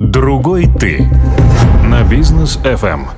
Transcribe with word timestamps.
Другой 0.00 0.68
ты. 0.78 1.10
На 1.82 2.04
бизнес 2.04 2.56
FM. 2.62 3.08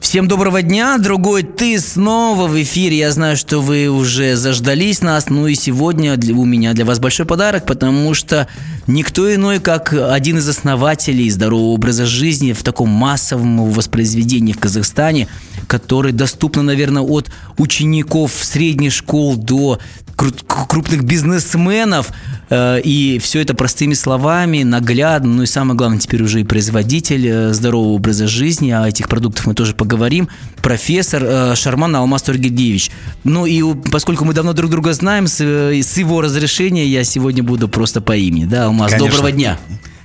Всем 0.00 0.26
доброго 0.26 0.60
дня, 0.60 0.98
другой 0.98 1.44
ты 1.44 1.78
снова 1.78 2.48
в 2.48 2.60
эфире. 2.60 2.98
Я 2.98 3.12
знаю, 3.12 3.36
что 3.36 3.60
вы 3.60 3.86
уже 3.88 4.34
заждались 4.34 5.02
нас, 5.02 5.28
ну 5.28 5.46
и 5.46 5.54
сегодня 5.54 6.16
для, 6.16 6.34
у 6.34 6.44
меня 6.44 6.72
для 6.72 6.84
вас 6.84 6.98
большой 6.98 7.26
подарок, 7.26 7.64
потому 7.64 8.12
что 8.14 8.48
никто 8.88 9.32
иной, 9.32 9.60
как 9.60 9.92
один 9.92 10.38
из 10.38 10.48
основателей 10.48 11.30
здорового 11.30 11.74
образа 11.74 12.06
жизни 12.06 12.54
в 12.54 12.64
таком 12.64 12.88
массовом 12.88 13.70
воспроизведении 13.70 14.54
в 14.54 14.58
Казахстане, 14.58 15.28
который 15.68 16.10
доступно, 16.10 16.62
наверное, 16.62 17.02
от 17.02 17.30
учеников 17.56 18.32
средних 18.32 18.92
школ 18.92 19.36
до 19.36 19.78
крупных 20.16 21.04
бизнесменов, 21.04 22.10
и 22.84 23.18
все 23.20 23.40
это 23.40 23.54
простыми 23.54 23.94
словами, 23.94 24.62
наглядно, 24.62 25.34
ну 25.34 25.42
и 25.42 25.46
самое 25.46 25.76
главное, 25.76 25.98
теперь 25.98 26.22
уже 26.22 26.40
и 26.40 26.44
производитель 26.44 27.26
э, 27.26 27.52
здорового 27.52 27.92
образа 27.92 28.26
жизни, 28.26 28.70
о 28.70 28.86
этих 28.86 29.08
продуктах 29.08 29.46
мы 29.46 29.54
тоже 29.54 29.74
поговорим, 29.74 30.28
профессор 30.62 31.22
э, 31.24 31.54
Шарман 31.54 31.94
Алмаз 31.96 32.22
Тургедевич. 32.22 32.90
Ну 33.24 33.46
и 33.46 33.62
поскольку 33.90 34.24
мы 34.24 34.32
давно 34.32 34.52
друг 34.54 34.70
друга 34.70 34.92
знаем, 34.92 35.26
с, 35.26 35.40
его 35.40 36.20
разрешения 36.20 36.86
я 36.86 37.04
сегодня 37.04 37.42
буду 37.42 37.68
просто 37.68 38.00
по 38.00 38.16
имени, 38.16 38.46
да, 38.46 38.66
Алмаз, 38.66 38.92
Конечно. 38.92 39.10
доброго 39.10 39.32
дня. 39.32 39.58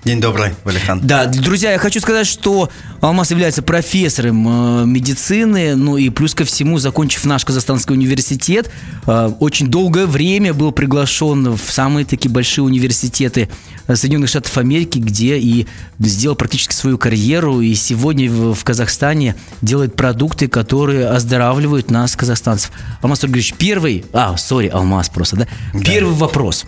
День 0.06 0.20
добрый, 0.20 0.50
Валихан. 0.66 1.00
Да, 1.02 1.28
друзья, 1.28 1.72
я 1.72 1.78
хочу 1.78 2.02
сказать, 2.02 2.28
что 2.28 2.70
Алмаз 3.00 3.32
является 3.32 3.62
профессором 3.62 4.82
э, 4.82 4.86
медицины, 4.86 5.78
ну 5.78 5.96
и 5.96 6.10
плюс 6.10 6.36
ко 6.36 6.44
всему, 6.44 6.78
закончив 6.78 7.24
наш 7.24 7.46
Казахстанский 7.46 7.96
университет, 7.96 8.70
э, 9.08 9.32
очень 9.40 9.68
долгое 9.68 10.06
время 10.06 10.54
был 10.54 10.74
приглашен 10.74 11.54
в 11.56 11.72
самые 11.72 12.06
такие 12.06 12.30
большие 12.30 12.66
университеты 12.66 13.48
э, 13.88 13.96
Соединенных 13.96 14.30
Штатов 14.30 14.58
Америки, 14.58 15.00
где 15.00 15.38
и 15.38 15.68
сделал 16.00 16.36
практически 16.36 16.74
свою 16.74 16.98
карьеру, 16.98 17.62
и 17.62 17.74
сегодня 17.74 18.30
в, 18.30 18.56
в 18.56 18.64
Казахстане 18.66 19.38
делает 19.62 19.96
продукты, 19.96 20.50
которые 20.50 21.08
оздоравливают 21.08 21.90
нас, 21.90 22.14
казахстанцев. 22.18 22.72
Алмаз 23.02 23.22
Сергеевич, 23.22 23.54
первый, 23.58 24.04
а, 24.12 24.36
сори, 24.36 24.68
Алмаз 24.68 25.08
просто, 25.08 25.38
да? 25.38 25.48
да. 25.74 25.80
Первый 25.80 26.14
вопрос. 26.14 26.66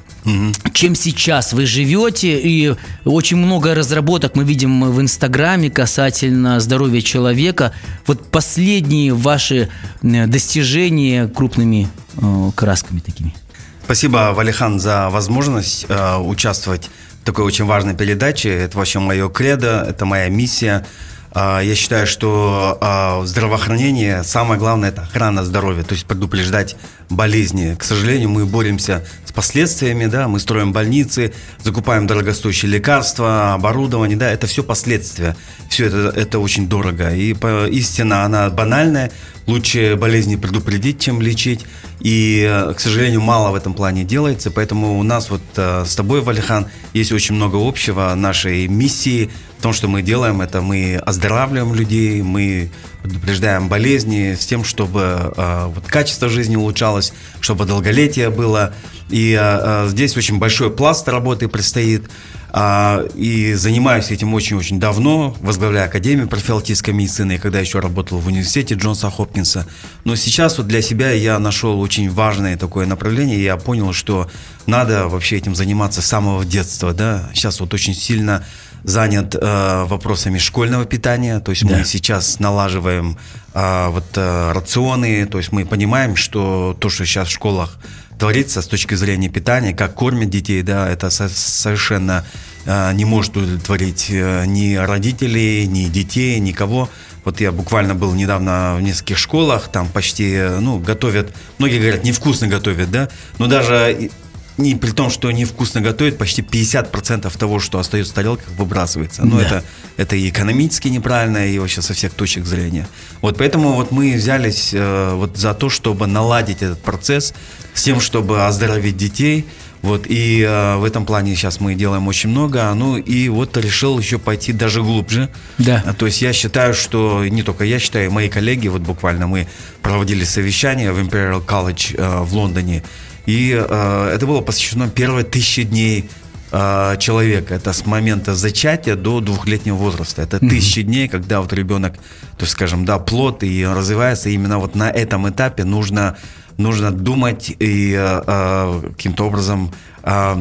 Чем 0.73 0.95
сейчас 0.95 1.53
вы 1.53 1.65
живете, 1.65 2.39
и 2.39 2.75
очень 3.03 3.37
много 3.37 3.75
разработок 3.75 4.35
мы 4.35 4.43
видим 4.43 4.91
в 4.91 4.99
Инстаграме 4.99 5.69
касательно 5.69 6.59
здоровья 6.59 7.01
человека. 7.01 7.73
Вот 8.07 8.31
последние 8.31 9.13
ваши 9.13 9.69
достижения 10.01 11.27
крупными 11.27 11.87
э, 12.17 12.51
красками 12.55 12.99
такими. 12.99 13.35
Спасибо, 13.83 14.33
Валихан, 14.35 14.79
за 14.79 15.09
возможность 15.09 15.85
э, 15.87 16.17
участвовать 16.17 16.89
в 17.21 17.25
такой 17.25 17.45
очень 17.45 17.65
важной 17.65 17.93
передаче. 17.93 18.49
Это 18.49 18.77
вообще 18.77 18.99
мое 18.99 19.29
кредо, 19.29 19.85
это 19.87 20.05
моя 20.05 20.29
миссия– 20.29 20.85
я 21.35 21.75
считаю, 21.75 22.07
что 22.07 22.77
а, 22.79 23.21
здравоохранение 23.25 24.23
самое 24.23 24.57
главное 24.57 24.89
это 24.89 25.01
охрана 25.01 25.43
здоровья, 25.43 25.83
то 25.83 25.93
есть 25.93 26.05
предупреждать 26.05 26.77
болезни. 27.09 27.75
К 27.77 27.83
сожалению, 27.83 28.29
мы 28.29 28.45
боремся 28.45 29.05
с 29.25 29.33
последствиями, 29.33 30.05
да, 30.05 30.29
мы 30.29 30.39
строим 30.39 30.71
больницы, 30.71 31.33
закупаем 31.61 32.07
дорогостоящие 32.07 32.71
лекарства, 32.71 33.53
оборудование, 33.53 34.17
да, 34.17 34.31
это 34.31 34.47
все 34.47 34.63
последствия. 34.63 35.35
Все 35.69 35.87
это, 35.87 36.13
это 36.15 36.39
очень 36.39 36.69
дорого. 36.69 37.13
И 37.13 37.35
истина, 37.71 38.23
она 38.23 38.49
банальная. 38.49 39.11
Лучше 39.47 39.95
болезни 39.95 40.35
предупредить, 40.35 40.99
чем 40.99 41.21
лечить. 41.21 41.65
И, 41.99 42.65
к 42.75 42.79
сожалению, 42.79 43.21
мало 43.21 43.51
в 43.51 43.55
этом 43.55 43.73
плане 43.73 44.03
делается. 44.03 44.51
Поэтому 44.51 44.99
у 44.99 45.03
нас 45.03 45.29
вот 45.29 45.41
э, 45.55 45.85
с 45.85 45.95
тобой, 45.95 46.21
Валихан, 46.21 46.67
есть 46.93 47.11
очень 47.11 47.35
много 47.35 47.57
общего 47.57 48.13
нашей 48.15 48.67
миссии– 48.67 49.29
том, 49.65 49.73
что 49.73 49.87
мы 49.87 50.03
делаем, 50.03 50.41
это 50.41 50.61
мы 50.61 50.95
оздоравливаем 50.97 51.73
людей, 51.73 52.21
мы 52.21 52.69
предупреждаем 53.05 53.69
болезни 53.69 54.35
с 54.39 54.45
тем, 54.45 54.63
чтобы 54.63 55.33
э, 55.35 55.65
вот 55.73 55.85
качество 55.85 56.29
жизни 56.29 56.55
улучшалось, 56.55 57.13
чтобы 57.39 57.65
долголетие 57.65 58.29
было. 58.29 58.73
И 59.09 59.37
э, 59.39 59.87
здесь 59.89 60.17
очень 60.17 60.39
большой 60.39 60.71
пласт 60.71 61.07
работы 61.07 61.47
предстоит. 61.47 62.09
Э, 62.51 63.07
и 63.15 63.53
занимаюсь 63.53 64.11
этим 64.11 64.33
очень-очень 64.33 64.79
давно, 64.79 65.35
возглавляю 65.41 65.87
Академию 65.87 66.27
профилактической 66.27 66.91
медицины, 66.91 67.37
когда 67.37 67.59
еще 67.59 67.79
работал 67.79 68.19
в 68.19 68.27
университете 68.27 68.75
Джонса 68.75 69.11
Хопкинса. 69.11 69.67
Но 70.03 70.15
сейчас 70.15 70.57
вот 70.57 70.67
для 70.67 70.81
себя 70.81 71.11
я 71.11 71.37
нашел 71.37 71.79
очень 71.79 72.09
важное 72.09 72.57
такое 72.57 72.85
направление, 72.85 73.43
я 73.43 73.57
понял, 73.57 73.93
что 73.93 74.29
надо 74.65 75.07
вообще 75.07 75.37
этим 75.37 75.53
заниматься 75.53 76.01
с 76.01 76.05
самого 76.05 76.43
детства. 76.43 76.93
Да? 76.93 77.29
Сейчас 77.33 77.59
вот 77.59 77.73
очень 77.73 77.93
сильно 77.93 78.43
занят 78.85 79.35
э, 79.35 79.83
вопросами 79.85 80.37
школьного 80.37 80.85
питания, 80.85 81.39
то 81.39 81.51
есть 81.51 81.65
да. 81.65 81.77
мы 81.77 81.85
сейчас 81.85 82.39
налаживаем 82.39 83.17
э, 83.53 83.87
вот 83.89 84.05
э, 84.15 84.51
рационы, 84.51 85.25
то 85.25 85.39
есть 85.39 85.51
мы 85.51 85.65
понимаем, 85.65 86.15
что 86.15 86.77
то, 86.79 86.89
что 86.89 87.05
сейчас 87.05 87.29
в 87.29 87.31
школах 87.31 87.79
творится 88.19 88.61
с 88.61 88.67
точки 88.67 88.93
зрения 88.93 89.27
питания, 89.29 89.73
как 89.73 89.95
кормят 89.95 90.29
детей, 90.29 90.61
да, 90.61 90.87
это 90.87 91.09
со- 91.09 91.29
совершенно 91.29 92.25
э, 92.65 92.93
не 92.93 93.05
может 93.05 93.35
удовлетворить 93.35 94.07
э, 94.09 94.45
ни 94.45 94.75
родителей, 94.75 95.65
ни 95.65 95.85
детей, 95.85 96.39
никого. 96.39 96.89
Вот 97.23 97.41
я 97.41 97.51
буквально 97.51 97.95
был 97.95 98.13
недавно 98.13 98.75
в 98.77 98.83
нескольких 98.83 99.17
школах, 99.17 99.67
там 99.69 99.89
почти, 99.89 100.39
ну, 100.59 100.77
готовят, 100.77 101.33
многие 101.57 101.79
говорят, 101.79 102.03
невкусно 102.03 102.47
готовят, 102.47 102.91
да, 102.91 103.09
но 103.39 103.47
даже 103.47 104.11
не 104.57 104.75
при 104.75 104.91
том, 104.91 105.09
что 105.09 105.31
невкусно 105.31 105.81
готовят, 105.81 106.17
почти 106.17 106.41
50% 106.41 107.37
того, 107.37 107.59
что 107.59 107.79
остается 107.79 108.13
в 108.13 108.15
тарелках, 108.15 108.47
выбрасывается. 108.57 109.25
Но 109.25 109.39
да. 109.39 109.45
это, 109.45 109.63
это 109.97 110.15
и 110.15 110.29
экономически 110.29 110.87
неправильно, 110.87 111.45
и 111.47 111.59
вообще 111.59 111.81
со 111.81 111.93
всех 111.93 112.13
точек 112.13 112.45
зрения. 112.45 112.87
Вот 113.21 113.37
поэтому 113.37 113.73
вот 113.73 113.91
мы 113.91 114.13
взялись 114.13 114.71
э, 114.73 115.13
вот 115.15 115.37
за 115.37 115.53
то, 115.53 115.69
чтобы 115.69 116.07
наладить 116.07 116.61
этот 116.61 116.81
процесс, 116.81 117.33
с 117.73 117.83
тем, 117.83 117.99
чтобы 117.99 118.45
оздоровить 118.45 118.97
детей. 118.97 119.45
Вот, 119.81 120.07
и 120.07 120.41
э, 120.41 120.77
в 120.77 120.83
этом 120.83 121.05
плане 121.05 121.35
сейчас 121.35 121.59
мы 121.59 121.75
делаем 121.75 122.07
очень 122.07 122.29
много. 122.29 122.73
Ну, 122.73 122.97
и 122.97 123.29
вот 123.29 123.55
решил 123.57 123.99
еще 123.99 124.17
пойти 124.17 124.51
даже 124.51 124.81
глубже. 124.81 125.29
Да. 125.59 125.83
А, 125.85 125.93
то 125.93 126.07
есть 126.07 126.23
я 126.23 126.33
считаю, 126.33 126.73
что 126.73 127.23
не 127.25 127.43
только 127.43 127.65
я 127.65 127.77
считаю, 127.77 128.11
мои 128.11 128.29
коллеги, 128.29 128.67
вот 128.67 128.81
буквально 128.81 129.27
мы 129.27 129.47
проводили 129.83 130.23
совещание 130.23 130.91
в 130.91 130.97
Imperial 130.97 131.45
College 131.45 131.95
э, 131.97 132.21
в 132.23 132.33
Лондоне. 132.33 132.81
И 133.25 133.51
э, 133.51 134.11
это 134.13 134.25
было 134.25 134.41
посвящено 134.41 134.89
первые 134.89 135.25
тысячи 135.25 135.63
дней 135.63 136.09
э, 136.51 136.95
человека. 136.99 137.55
Это 137.55 137.73
с 137.73 137.85
момента 137.85 138.35
зачатия 138.35 138.95
до 138.95 139.19
двухлетнего 139.19 139.75
возраста. 139.75 140.21
Это 140.21 140.37
mm-hmm. 140.37 140.49
тысячи 140.49 140.81
дней, 140.81 141.07
когда 141.07 141.41
вот 141.41 141.53
ребенок, 141.53 141.93
то 142.37 142.43
есть, 142.43 142.53
скажем, 142.53 142.85
да, 142.85 142.99
плод 142.99 143.43
и 143.43 143.65
развивается. 143.65 144.29
И 144.29 144.33
именно 144.33 144.59
вот 144.59 144.75
на 144.75 144.89
этом 144.89 145.29
этапе 145.29 145.63
нужно 145.63 146.17
нужно 146.57 146.91
думать 146.91 147.55
и 147.59 147.93
э, 147.93 148.21
э 148.27 148.81
каким-то 148.95 149.25
образом 149.25 149.71
а, 150.07 150.37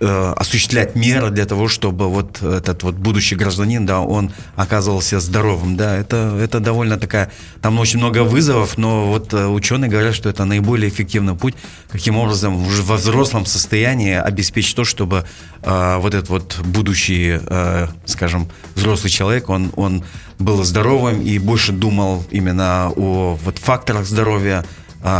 э, 0.00 0.32
осуществлять 0.36 0.96
меры 0.96 1.28
для 1.28 1.44
того, 1.44 1.68
чтобы 1.68 2.08
вот 2.08 2.42
этот 2.42 2.82
вот 2.82 2.94
будущий 2.94 3.34
гражданин, 3.34 3.84
да, 3.84 4.00
он 4.00 4.32
оказывался 4.54 5.20
здоровым, 5.20 5.76
да, 5.76 5.94
это, 5.94 6.34
это 6.40 6.60
довольно 6.60 6.96
такая, 6.96 7.30
там 7.60 7.78
очень 7.78 7.98
много 7.98 8.24
вызовов, 8.24 8.78
но 8.78 9.06
вот 9.06 9.34
э, 9.34 9.48
ученые 9.48 9.90
говорят, 9.90 10.14
что 10.14 10.30
это 10.30 10.46
наиболее 10.46 10.88
эффективный 10.88 11.34
путь, 11.34 11.56
каким 11.90 12.16
образом 12.16 12.66
уже 12.66 12.80
во 12.80 12.96
взрослом 12.96 13.44
состоянии 13.44 14.14
обеспечить 14.14 14.74
то, 14.74 14.84
чтобы 14.84 15.26
э, 15.60 15.96
вот 15.98 16.14
этот 16.14 16.30
вот 16.30 16.58
будущий, 16.64 17.38
э, 17.38 17.88
скажем, 18.06 18.48
взрослый 18.76 19.10
человек, 19.10 19.50
он, 19.50 19.72
он 19.76 20.04
был 20.38 20.64
здоровым 20.64 21.20
и 21.20 21.38
больше 21.38 21.72
думал 21.72 22.24
именно 22.30 22.90
о 22.96 23.38
вот 23.44 23.58
факторах 23.58 24.06
здоровья, 24.06 24.64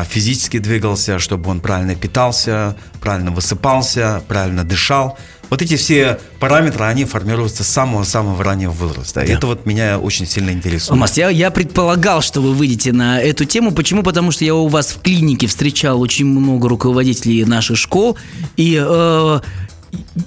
физически 0.08 0.58
двигался, 0.58 1.18
чтобы 1.18 1.50
он 1.50 1.60
правильно 1.60 1.94
питался, 1.94 2.76
правильно 3.00 3.30
высыпался, 3.30 4.22
правильно 4.26 4.64
дышал. 4.64 5.18
Вот 5.48 5.62
эти 5.62 5.76
все 5.76 6.18
параметры, 6.40 6.84
они 6.86 7.04
формируются 7.04 7.62
с 7.62 7.68
самого-самого 7.68 8.42
раннего 8.42 8.72
возраста. 8.72 9.20
Да. 9.24 9.32
Это 9.32 9.46
вот 9.46 9.64
меня 9.64 9.98
очень 9.98 10.26
сильно 10.26 10.50
интересует. 10.50 10.90
Алмаз, 10.90 11.16
я, 11.16 11.30
я 11.30 11.50
предполагал, 11.52 12.20
что 12.20 12.40
вы 12.40 12.52
выйдете 12.52 12.92
на 12.92 13.20
эту 13.20 13.44
тему. 13.44 13.70
Почему? 13.70 14.02
Потому 14.02 14.32
что 14.32 14.44
я 14.44 14.54
у 14.54 14.66
вас 14.66 14.88
в 14.88 15.00
клинике 15.00 15.46
встречал 15.46 16.00
очень 16.00 16.26
много 16.26 16.68
руководителей 16.68 17.44
наших 17.44 17.76
школ. 17.76 18.18
И 18.56 18.76
э, 18.84 19.40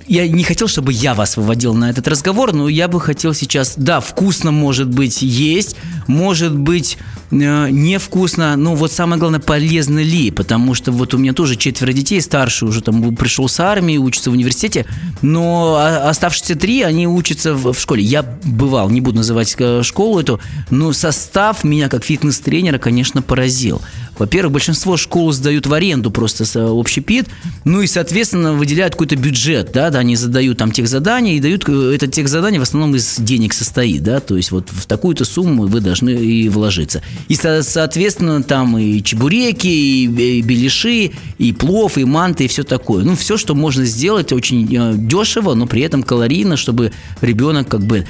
я 0.07 0.27
не 0.27 0.43
хотел, 0.43 0.67
чтобы 0.67 0.91
я 0.91 1.13
вас 1.13 1.37
выводил 1.37 1.73
на 1.73 1.89
этот 1.89 2.07
разговор, 2.07 2.53
но 2.53 2.67
я 2.67 2.87
бы 2.87 2.99
хотел 2.99 3.33
сейчас, 3.33 3.73
да, 3.77 3.99
вкусно 3.99 4.51
может 4.51 4.87
быть 4.87 5.21
есть, 5.21 5.75
может 6.07 6.57
быть 6.57 6.97
э, 7.31 7.69
невкусно, 7.69 8.55
но 8.55 8.75
вот 8.75 8.91
самое 8.91 9.19
главное, 9.19 9.39
полезно 9.39 9.99
ли, 9.99 10.31
потому 10.31 10.73
что 10.73 10.91
вот 10.91 11.13
у 11.13 11.17
меня 11.17 11.33
тоже 11.33 11.55
четверо 11.55 11.93
детей, 11.93 12.21
старший 12.21 12.67
уже 12.67 12.81
там 12.81 13.15
пришел 13.15 13.47
с 13.47 13.59
армии, 13.59 13.97
учится 13.97 14.31
в 14.31 14.33
университете, 14.33 14.85
но 15.21 15.79
оставшиеся 16.05 16.55
три, 16.55 16.81
они 16.81 17.07
учатся 17.07 17.53
в, 17.53 17.73
в 17.73 17.79
школе. 17.79 18.03
Я 18.03 18.23
бывал, 18.43 18.89
не 18.89 19.01
буду 19.01 19.17
называть 19.17 19.55
э, 19.59 19.83
школу 19.83 20.19
эту, 20.19 20.39
но 20.71 20.93
состав 20.93 21.63
меня 21.63 21.89
как 21.89 22.03
фитнес-тренера, 22.03 22.79
конечно, 22.79 23.21
поразил. 23.21 23.81
Во-первых, 24.19 24.53
большинство 24.53 24.97
школ 24.97 25.31
сдают 25.31 25.65
в 25.65 25.73
аренду 25.73 26.11
просто 26.11 26.45
общепит, 26.55 27.27
ну 27.63 27.81
и, 27.81 27.87
соответственно, 27.87 28.53
выделяют 28.53 28.93
какой-то 28.93 29.15
бюджет, 29.15 29.71
да, 29.73 29.89
да, 29.89 29.99
они 29.99 30.15
задают 30.15 30.57
там 30.57 30.71
тех 30.71 30.87
задания 30.87 31.35
и 31.35 31.39
дают, 31.39 31.67
э, 31.67 31.93
это 31.95 32.07
тех 32.07 32.27
задания 32.27 32.59
в 32.59 32.63
основном 32.63 32.95
из 32.95 33.15
денег 33.17 33.53
состоит, 33.53 34.03
да, 34.03 34.19
то 34.19 34.35
есть 34.35 34.51
вот 34.51 34.69
в 34.69 34.85
такую-то 34.85 35.25
сумму 35.25 35.67
вы 35.67 35.79
должны 35.79 36.09
и 36.09 36.49
вложиться. 36.49 37.01
И, 37.29 37.35
соответственно, 37.35 38.43
там 38.43 38.77
и 38.77 39.01
чебуреки, 39.01 39.67
и 39.67 40.41
беляши, 40.41 41.11
и 41.37 41.53
плов, 41.53 41.97
и 41.97 42.03
манты, 42.03 42.45
и 42.45 42.47
все 42.47 42.63
такое. 42.63 43.03
Ну, 43.03 43.15
все, 43.15 43.37
что 43.37 43.55
можно 43.55 43.85
сделать 43.85 44.33
очень 44.33 44.67
э, 44.75 44.93
дешево, 44.95 45.53
но 45.53 45.65
при 45.65 45.81
этом 45.81 46.03
калорийно, 46.03 46.57
чтобы 46.57 46.91
ребенок 47.21 47.69
как 47.69 47.81
бы 47.81 48.05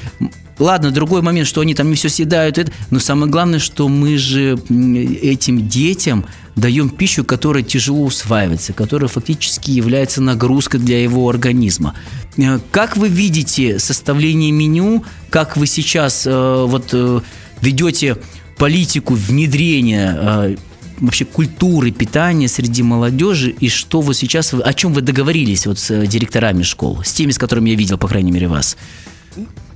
Ладно, 0.60 0.92
другой 0.92 1.22
момент, 1.22 1.48
что 1.48 1.62
они 1.62 1.74
там 1.74 1.90
не 1.90 1.96
все 1.96 2.10
съедают, 2.10 2.72
но 2.90 3.00
самое 3.00 3.32
главное, 3.32 3.60
что 3.60 3.88
мы 3.88 4.18
же 4.18 4.60
этим 4.70 5.68
детям 5.68 6.26
даем 6.58 6.90
пищу, 6.90 7.24
которая 7.24 7.64
тяжело 7.64 8.04
усваивается, 8.04 8.74
которая 8.74 9.08
фактически 9.08 9.72
является 9.72 10.22
нагрузкой 10.22 10.82
для 10.82 11.02
его 11.02 11.30
организма. 11.30 11.96
Э, 12.38 12.60
как 12.72 12.98
вы 12.98 13.08
видите 13.08 13.80
составление 13.80 14.52
меню, 14.52 15.06
как 15.30 15.56
вы 15.56 15.68
сейчас 15.68 16.28
э, 16.28 16.66
вот 16.68 16.90
э, 16.92 17.22
ведете 17.62 18.18
политику 18.58 19.14
внедрения 19.14 20.58
вообще 21.00 21.24
культуры 21.24 21.92
питания 21.92 22.50
среди 22.50 22.84
молодежи 22.84 23.52
и 23.52 23.70
что 23.70 24.02
вот 24.02 24.18
сейчас, 24.18 24.54
о 24.54 24.74
чем 24.74 24.92
вы 24.92 25.00
договорились 25.00 25.66
вот 25.66 25.80
с 25.80 26.06
директорами 26.06 26.64
школ, 26.64 27.02
с 27.06 27.14
теми, 27.14 27.32
с 27.32 27.38
которыми 27.38 27.70
я 27.70 27.78
видел, 27.78 27.98
по 27.98 28.10
крайней 28.10 28.32
мере, 28.32 28.50
вас? 28.50 28.76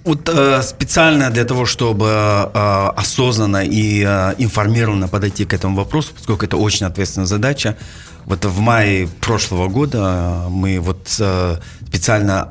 Вот 0.04 0.28
э, 0.28 0.62
специально 0.64 1.30
для 1.30 1.46
того, 1.46 1.66
чтобы 1.66 2.08
э, 2.08 2.90
осознанно 2.98 3.64
и 3.64 4.04
э, 4.06 4.36
информированно 4.38 5.08
подойти 5.08 5.46
к 5.46 5.54
этому 5.54 5.78
вопросу, 5.78 6.12
поскольку 6.14 6.46
это 6.46 6.58
очень 6.58 6.86
ответственная 6.86 7.26
задача, 7.26 7.78
вот 8.26 8.44
в 8.44 8.60
мае 8.60 9.08
прошлого 9.22 9.70
года 9.70 10.48
мы 10.50 10.80
вот 10.80 11.16
э, 11.20 11.58
специально 11.88 12.48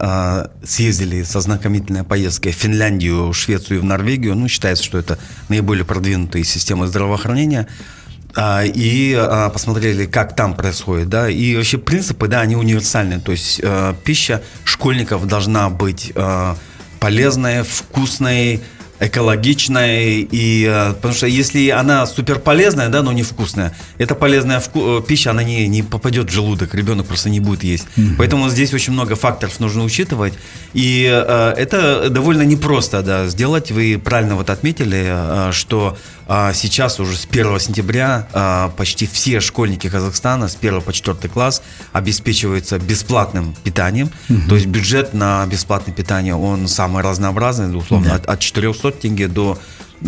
э, 0.62 0.66
съездили 0.66 1.24
со 1.24 1.40
знакомительной 1.40 2.04
поездкой 2.04 2.52
в 2.52 2.54
Финляндию, 2.54 3.32
Швецию 3.34 3.78
и 3.78 3.80
в 3.80 3.84
Норвегию. 3.84 4.34
Ну, 4.34 4.48
считается, 4.48 4.84
что 4.84 4.96
это 4.96 5.18
наиболее 5.50 5.84
продвинутые 5.84 6.44
системы 6.44 6.86
здравоохранения. 6.86 7.68
А, 8.34 8.62
и 8.64 9.14
а, 9.14 9.50
посмотрели, 9.50 10.06
как 10.06 10.34
там 10.34 10.54
происходит, 10.54 11.10
да, 11.10 11.28
и 11.28 11.54
вообще 11.54 11.76
принципы, 11.76 12.28
да, 12.28 12.40
они 12.40 12.56
универсальные, 12.56 13.20
то 13.20 13.30
есть 13.30 13.60
э, 13.62 13.94
пища 14.04 14.42
школьников 14.64 15.26
должна 15.26 15.68
быть 15.68 16.14
полезной, 17.02 17.64
вкусной, 17.64 18.60
экологичной, 19.00 20.20
и, 20.30 20.64
э, 20.64 20.92
потому 20.92 21.14
что 21.14 21.26
если 21.26 21.68
она 21.70 22.06
супер 22.06 22.38
полезная, 22.38 22.88
да, 22.88 23.02
но 23.02 23.12
невкусная, 23.12 23.74
эта 23.98 24.14
полезная 24.14 24.60
вку, 24.60 24.98
э, 24.98 25.02
пища, 25.02 25.32
она 25.32 25.42
не, 25.42 25.66
не 25.66 25.82
попадет 25.82 26.30
в 26.30 26.32
желудок, 26.32 26.74
ребенок 26.74 27.06
просто 27.06 27.28
не 27.28 27.40
будет 27.40 27.64
есть. 27.64 27.86
Mm-hmm. 27.96 28.14
Поэтому 28.18 28.48
здесь 28.48 28.72
очень 28.72 28.92
много 28.92 29.16
факторов 29.16 29.58
нужно 29.58 29.82
учитывать, 29.82 30.34
и 30.72 31.08
э, 31.10 31.54
это 31.56 32.08
довольно 32.10 32.42
непросто, 32.42 33.02
да, 33.02 33.26
сделать. 33.26 33.72
Вы 33.72 34.00
правильно 34.02 34.36
вот 34.36 34.50
отметили, 34.50 35.04
э, 35.08 35.52
что 35.52 35.98
а 36.34 36.54
сейчас 36.54 36.98
уже 36.98 37.14
с 37.14 37.26
1 37.26 37.60
сентября 37.60 38.26
а, 38.32 38.70
почти 38.70 39.06
все 39.06 39.40
школьники 39.40 39.90
Казахстана 39.90 40.48
с 40.48 40.56
1 40.56 40.80
по 40.80 40.90
4 40.90 41.28
класс 41.28 41.62
обеспечиваются 41.92 42.78
бесплатным 42.78 43.54
питанием. 43.62 44.10
Угу. 44.30 44.48
То 44.48 44.54
есть 44.54 44.66
бюджет 44.66 45.12
на 45.12 45.44
бесплатное 45.44 45.94
питание, 45.94 46.34
он 46.34 46.68
самый 46.68 47.02
разнообразный, 47.02 47.76
условно, 47.76 48.08
да. 48.08 48.14
от, 48.14 48.26
от 48.26 48.40
400 48.40 48.92
тенге 48.92 49.28
до 49.28 49.58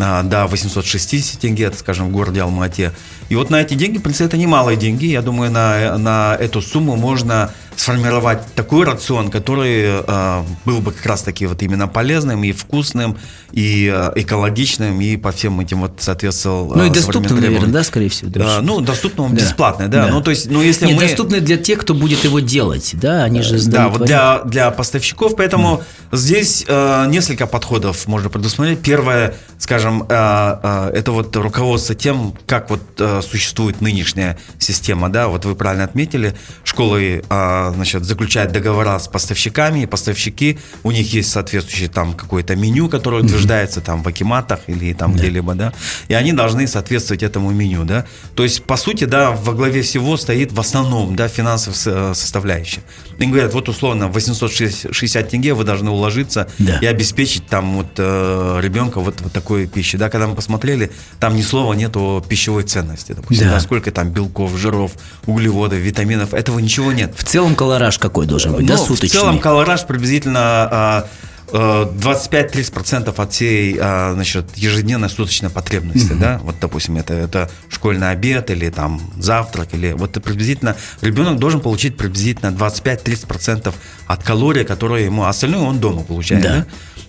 а, 0.01 0.23
до 0.23 0.47
860 0.47 1.41
тенге, 1.41 1.65
это, 1.65 1.77
скажем, 1.77 2.09
в 2.09 2.13
городе 2.13 2.41
Алмате. 2.41 2.93
И 3.29 3.37
вот 3.37 3.51
на 3.51 3.61
эти 3.61 3.75
деньги, 3.75 3.99
в 3.99 4.03
принципе, 4.03 4.25
это 4.25 4.39
немалые 4.39 4.79
деньги. 4.79 5.05
Я 5.05 5.21
думаю, 5.21 5.51
на, 5.51 5.99
на 5.99 6.37
эту 6.41 6.63
сумму 6.63 6.97
можно 6.97 7.53
сформировать 7.77 8.41
такой 8.55 8.85
рацион, 8.85 9.31
который 9.31 10.03
э, 10.07 10.43
был 10.65 10.81
бы 10.81 10.93
как 10.93 11.05
раз-таки 11.07 11.47
вот 11.47 11.63
именно 11.63 11.89
полезным 11.89 12.45
и 12.45 12.53
вкусным, 12.53 13.17
и 13.53 13.93
э, 13.93 14.13
экологичным, 14.17 15.01
и 15.01 15.17
по 15.17 15.33
всем 15.33 15.61
этим 15.61 15.81
вот 15.81 15.93
соответствовал 15.99 16.73
Ну 16.75 16.87
и 16.87 16.91
доступным, 16.91 17.41
наверное, 17.41 17.71
да, 17.71 17.85
скорее 17.85 18.09
всего? 18.09 18.31
Да, 18.31 18.61
ну, 18.61 18.81
доступным, 18.81 19.35
да. 19.35 19.43
бесплатно, 19.43 19.89
да. 19.89 20.07
да. 20.07 20.13
Ну, 20.13 20.23
то 20.23 20.31
есть, 20.31 20.51
ну, 20.51 20.63
если 20.63 20.87
Нет, 20.87 20.97
мы... 20.97 21.03
доступный 21.03 21.41
для 21.41 21.57
тех, 21.57 21.81
кто 21.81 21.95
будет 21.95 22.25
его 22.25 22.41
делать, 22.41 22.91
да, 22.95 23.25
они 23.25 23.43
же 23.43 23.61
Да, 23.69 23.89
вот 23.89 24.05
для, 24.05 24.43
для 24.45 24.71
поставщиков, 24.71 25.37
поэтому 25.37 25.83
да. 26.11 26.17
здесь 26.17 26.65
э, 26.67 27.07
несколько 27.09 27.47
подходов 27.47 28.07
можно 28.07 28.29
предусмотреть. 28.29 28.81
Первое, 28.81 29.35
скажем, 29.59 30.03
э, 30.03 30.07
э, 30.11 30.91
это 30.95 31.13
вот 31.13 31.35
руководство 31.37 31.95
тем, 31.95 32.35
как 32.47 32.71
вот 32.71 32.83
э, 32.99 33.21
существует 33.23 33.81
нынешняя 33.81 34.39
система, 34.59 35.09
да, 35.09 35.29
вот 35.29 35.45
вы 35.45 35.55
правильно 35.55 35.85
отметили, 35.85 36.35
школы 36.65 37.23
э, 37.29 37.64
значит, 37.73 38.05
заключают 38.05 38.53
договора 38.53 38.99
с 38.99 39.09
поставщиками, 39.09 39.81
и 39.81 39.87
поставщики, 39.87 40.59
у 40.83 40.91
них 40.91 41.13
есть 41.13 41.31
соответствующее 41.31 41.89
там 41.89 42.15
какое-то 42.15 42.57
меню, 42.57 42.89
которое 42.89 43.23
утверждается 43.23 43.81
там 43.81 44.03
в 44.03 44.09
акиматах 44.09 44.61
или 44.67 44.93
там 44.93 45.13
да. 45.13 45.19
где-либо, 45.19 45.55
да, 45.55 45.73
и 46.09 46.15
они 46.15 46.33
должны 46.33 46.67
соответствовать 46.67 47.23
этому 47.23 47.51
меню, 47.51 47.85
да. 47.85 48.07
То 48.35 48.43
есть, 48.43 48.65
по 48.65 48.77
сути, 48.77 49.05
да, 49.05 49.31
во 49.31 49.53
главе 49.53 49.83
всего 49.83 50.17
стоит 50.17 50.53
в 50.53 50.61
основном, 50.61 51.17
да, 51.17 51.29
финансовая 51.29 52.15
составляющая. 52.15 52.83
И 53.19 53.27
говорят, 53.27 53.55
вот 53.55 53.69
условно 53.69 54.09
860 54.09 55.29
тенге 55.29 55.55
вы 55.55 55.65
должны 55.65 55.91
уложиться 55.91 56.49
да. 56.59 56.79
и 56.79 56.87
обеспечить 56.87 57.47
там 57.47 57.77
вот 57.77 57.89
э, 57.97 58.61
ребенка 58.63 59.01
вот, 59.01 59.21
вот 59.21 59.33
такой 59.33 59.67
пищей, 59.67 59.99
да. 59.99 60.11
Когда 60.11 60.27
мы 60.27 60.35
посмотрели, 60.35 60.91
там 61.21 61.37
ни 61.37 61.43
слова 61.43 61.75
нету 61.75 62.01
о 62.01 62.21
пищевой 62.21 62.65
ценности, 62.65 63.13
допустим, 63.13 63.47
да. 63.47 63.55
да, 63.55 63.61
сколько 63.61 63.91
там 63.91 64.11
белков, 64.11 64.57
жиров, 64.57 64.93
углеводов, 65.27 65.79
витаминов, 65.79 66.35
этого 66.35 66.59
ничего 66.59 66.93
нет. 66.93 67.15
В 67.17 67.25
целом 67.25 67.54
колораж 67.55 67.99
какой 67.99 68.27
должен 68.27 68.53
быть, 68.53 68.63
ну, 68.63 68.69
да, 68.69 68.79
суточный? 68.79 69.09
В 69.09 69.13
целом 69.13 69.39
колораж 69.39 69.85
приблизительно 69.87 71.07
25-30% 71.49 73.15
а, 73.17 73.23
от 73.23 73.33
всей 73.33 73.77
а, 73.81 74.13
значит, 74.15 74.57
ежедневной 74.57 75.09
суточной 75.09 75.51
потребности, 75.51 76.13
угу. 76.13 76.21
да, 76.21 76.41
вот, 76.43 76.57
допустим, 76.61 76.97
это, 76.97 77.15
это 77.15 77.51
школьный 77.69 78.11
обед 78.11 78.51
или 78.51 78.71
там 78.71 79.01
завтрак, 79.19 79.69
или 79.73 79.93
вот 79.93 80.13
приблизительно 80.13 80.77
ребенок 81.01 81.39
должен 81.39 81.61
получить 81.61 81.97
приблизительно 81.97 82.49
25-30% 82.49 83.73
от 84.07 84.23
калорий, 84.23 84.65
которые 84.65 85.05
ему, 85.05 85.25
а 85.25 85.29
остальное 85.29 85.61
он 85.61 85.79
дома 85.79 86.03
получает, 86.03 86.43
да. 86.43 86.51
да? 86.51 86.67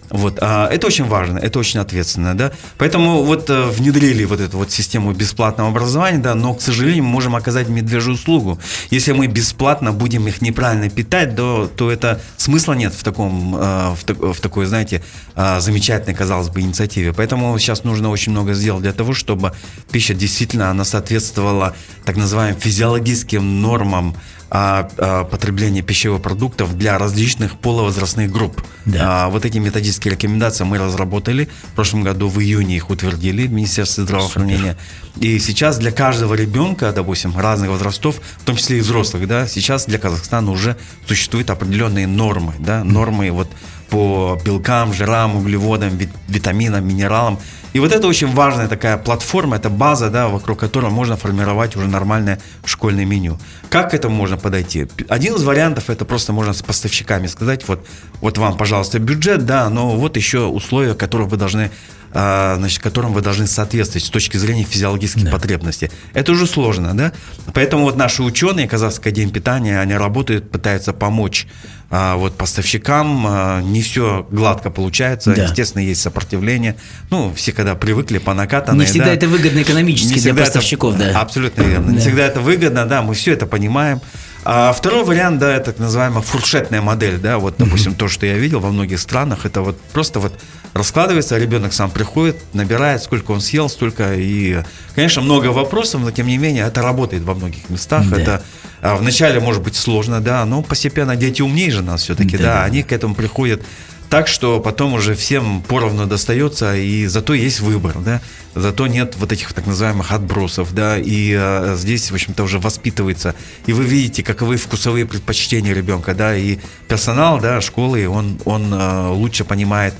Вот, 0.10 0.38
а 0.42 0.70
это 0.72 0.88
очень 0.88 1.06
важно, 1.06 1.40
это 1.40 1.60
очень 1.60 1.80
ответственно, 1.80 2.38
да. 2.38 2.52
Поэтому 2.78 3.24
вот 3.24 3.50
э, 3.50 3.64
внедрили 3.70 4.26
вот 4.26 4.40
эту 4.40 4.58
вот 4.58 4.72
систему 4.72 5.12
бесплатного 5.14 5.70
образования, 5.70 6.20
да, 6.20 6.36
но, 6.36 6.54
к 6.54 6.62
сожалению, 6.62 7.04
мы 7.04 7.10
можем 7.10 7.36
оказать 7.36 7.68
медвежью 7.70 8.14
услугу. 8.14 8.60
Если 8.92 9.14
мы 9.14 9.28
бесплатно 9.28 9.92
будем 9.92 10.28
их 10.28 10.42
неправильно 10.42 10.90
питать, 10.90 11.36
то, 11.36 11.70
то 11.76 11.92
это 11.92 12.22
смысла 12.38 12.74
нет 12.74 12.94
в 12.94 13.04
таком, 13.04 13.56
э, 13.56 13.96
в, 13.96 14.34
в 14.34 14.40
такой, 14.40 14.66
знаете, 14.66 15.04
э, 15.36 15.60
замечательной, 15.60 16.16
казалось 16.16 16.50
бы, 16.50 16.62
инициативе. 16.62 17.14
Поэтому 17.14 17.58
сейчас 17.58 17.84
нужно 17.84 18.10
очень 18.10 18.32
много 18.32 18.54
сделать 18.54 18.84
для 18.84 18.94
того, 18.94 19.14
чтобы 19.14 19.54
пища 19.92 20.14
действительно, 20.14 20.70
она 20.70 20.86
соответствовала 20.86 21.76
так 22.06 22.16
называемым 22.16 22.60
физиологическим 22.60 23.62
нормам 23.62 24.16
а, 24.50 24.88
а, 24.98 25.24
потребления 25.24 25.82
пищевых 25.82 26.22
продуктов 26.22 26.78
для 26.78 26.98
различных 26.98 27.58
полувозрастных 27.60 28.32
групп. 28.32 28.62
Да. 28.86 29.26
А, 29.26 29.30
вот 29.30 29.46
эти 29.46 29.58
методические 29.58 30.14
рекомендации 30.14 30.64
мы 30.64 30.78
разработали. 30.78 31.50
В 31.72 31.76
прошлом 31.76 32.04
году 32.04 32.28
в 32.28 32.40
июне 32.40 32.76
их 32.76 32.90
утвердили 32.90 33.48
в 33.48 33.52
Министерстве 33.52 34.04
здравоохранения. 34.04 34.78
Супер. 35.14 35.28
И 35.28 35.40
сейчас 35.40 35.78
для 35.78 35.92
каждого 35.92 36.36
ребенка, 36.36 36.92
допустим, 36.92 37.38
разных 37.38 37.72
возрастов, 37.72 38.22
в 38.38 38.44
том 38.44 38.56
числе 38.56 38.78
и 38.78 38.82
взрослых, 38.82 39.28
да, 39.28 39.48
сейчас 39.48 39.86
для 39.86 39.98
Казахстана 39.98 40.52
уже 40.52 40.78
существуют 41.08 41.50
определенные 41.50 42.06
нормы, 42.06 42.54
да, 42.60 42.84
нормы 42.84 43.32
вот 43.32 43.50
по 43.90 44.40
белкам, 44.44 44.94
жирам, 44.94 45.36
углеводам, 45.36 45.98
витаминам, 46.28 46.88
минералам. 46.88 47.40
И 47.76 47.80
вот 47.80 47.92
это 47.92 48.08
очень 48.08 48.28
важная 48.28 48.70
такая 48.70 48.98
платформа, 48.98 49.58
это 49.58 49.70
база, 49.70 50.10
да, 50.10 50.30
вокруг 50.30 50.58
которой 50.58 50.90
можно 50.92 51.18
формировать 51.18 51.76
уже 51.76 51.90
нормальное 51.90 52.40
школьное 52.64 53.04
меню. 53.04 53.38
Как 53.70 53.92
к 53.92 53.94
этому 53.94 54.16
можно 54.16 54.38
подойти? 54.38 54.88
Один 55.10 55.36
из 55.36 55.44
вариантов 55.44 55.90
это 55.90 56.06
просто 56.06 56.32
можно 56.32 56.54
с 56.54 56.62
поставщиками 56.62 57.28
сказать, 57.28 57.68
вот, 57.68 57.86
вот 58.22 58.38
вам, 58.38 58.56
пожалуйста, 58.56 59.00
бюджет, 59.00 59.46
да, 59.46 59.70
но 59.70 59.98
вот 59.98 60.16
еще 60.16 60.46
условия, 60.46 60.94
которые 60.94 61.28
вы 61.28 61.36
должны 61.36 61.70
значит, 62.16 62.82
которым 62.82 63.12
вы 63.12 63.20
должны 63.20 63.46
соответствовать 63.46 64.06
с 64.06 64.10
точки 64.10 64.38
зрения 64.38 64.64
физиологических 64.64 65.26
да. 65.26 65.32
потребностей. 65.32 65.92
Это 66.14 66.32
уже 66.32 66.48
сложно, 66.48 66.96
да? 66.96 67.12
Поэтому 67.54 67.84
вот 67.84 67.98
наши 67.98 68.24
ученые, 68.24 68.68
Казахская 68.70 69.12
день 69.12 69.32
питания, 69.32 69.82
они 69.82 69.96
работают, 69.96 70.50
пытаются 70.50 70.94
помочь 70.94 71.46
а, 71.90 72.16
вот 72.16 72.38
поставщикам. 72.38 73.26
А, 73.28 73.62
не 73.62 73.82
все 73.82 74.26
гладко 74.32 74.70
получается, 74.70 75.34
да. 75.36 75.44
естественно, 75.44 75.82
есть 75.82 76.02
сопротивление. 76.02 76.78
Ну, 77.10 77.34
все 77.36 77.52
когда 77.52 77.76
привыкли 77.76 78.18
по 78.18 78.34
накатанной. 78.34 78.86
Не 78.86 78.86
всегда 78.86 79.08
да, 79.08 79.14
это 79.14 79.28
выгодно 79.28 79.62
экономически 79.62 80.20
для 80.20 80.34
поставщиков, 80.34 80.96
это, 80.96 81.12
да. 81.12 81.20
Абсолютно 81.20 81.64
верно. 81.64 81.88
Да. 81.88 81.94
Не 81.94 82.00
всегда 82.00 82.26
это 82.26 82.40
выгодно, 82.40 82.86
да, 82.86 83.02
мы 83.02 83.14
все 83.14 83.34
это 83.34 83.46
понимаем. 83.46 84.00
А 84.48 84.74
второй 84.74 85.04
вариант, 85.04 85.40
да, 85.40 85.56
это 85.56 85.72
так 85.72 85.80
называемая 85.80 86.22
фуршетная 86.22 86.80
модель, 86.80 87.18
да, 87.18 87.40
вот, 87.40 87.56
допустим, 87.58 87.96
то, 87.96 88.08
что 88.08 88.28
я 88.28 88.36
видел 88.38 88.60
во 88.60 88.70
многих 88.70 89.00
странах, 89.00 89.44
это 89.48 89.62
вот 89.62 89.82
просто 89.92 90.20
вот 90.20 90.40
раскладывается, 90.74 91.36
ребенок 91.40 91.74
сам 91.74 91.90
приходит, 91.90 92.38
набирает, 92.54 93.02
сколько 93.02 93.32
он 93.32 93.42
съел, 93.42 93.70
столько, 93.70 94.14
и, 94.14 94.62
конечно, 94.94 95.24
много 95.24 95.48
вопросов, 95.48 96.02
но, 96.02 96.12
тем 96.12 96.28
не 96.28 96.38
менее, 96.38 96.66
это 96.68 96.84
работает 96.84 97.24
во 97.24 97.34
многих 97.34 97.72
местах, 97.72 98.08
Да. 98.08 98.22
это 98.22 98.44
а, 98.82 98.96
вначале 98.98 99.40
может 99.40 99.64
быть 99.64 99.76
сложно, 99.76 100.22
да, 100.22 100.46
но 100.46 100.62
постепенно 100.62 101.16
дети 101.16 101.42
умнее 101.42 101.72
же 101.72 101.82
нас 101.82 102.04
все-таки, 102.04 102.38
Да. 102.38 102.44
да, 102.44 102.64
они 102.66 102.84
к 102.84 102.92
этому 102.92 103.16
приходят 103.16 103.64
так, 104.10 104.28
что 104.28 104.60
потом 104.60 104.94
уже 104.94 105.16
всем 105.16 105.62
поровну 105.62 106.06
достается, 106.06 106.76
и 106.76 107.06
зато 107.08 107.34
есть 107.34 107.60
выбор, 107.60 107.98
да, 108.00 108.22
зато 108.54 108.88
нет 108.88 109.16
вот 109.18 109.32
этих 109.32 109.54
так 109.54 109.66
называемых 109.66 110.12
отбросов, 110.12 110.74
да, 110.74 110.98
и 110.98 111.36
э, 111.38 111.76
здесь, 111.78 112.12
в 112.12 112.14
общем-то, 112.14 112.44
уже 112.44 112.60
воспитывается, 112.60 113.36
и 113.66 113.74
вы 113.74 113.84
видите, 113.84 114.24
каковы 114.24 114.58
вкусовые 114.58 115.06
предпочтения 115.06 115.74
ребенка, 115.74 116.14
да, 116.14 116.36
и 116.36 116.60
персонал, 116.88 117.40
да, 117.40 117.62
школы, 117.62 118.08
он, 118.08 118.40
он 118.46 118.74
э, 118.74 119.08
лучше 119.10 119.44
понимает 119.44 119.94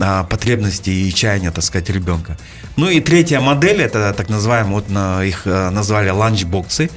а, 0.00 0.24
потребности 0.24 0.90
и 0.90 1.14
чаяния, 1.14 1.52
так 1.52 1.62
сказать, 1.62 1.88
ребенка. 1.88 2.36
Ну 2.76 2.88
и 2.88 3.00
третья 3.00 3.40
модель, 3.40 3.80
это 3.80 4.12
так 4.12 4.28
называемые, 4.28 4.74
вот 4.74 4.90
на, 4.90 5.24
их 5.24 5.42
э, 5.46 5.70
назвали 5.70 6.10
ланчбоксы, 6.10 6.90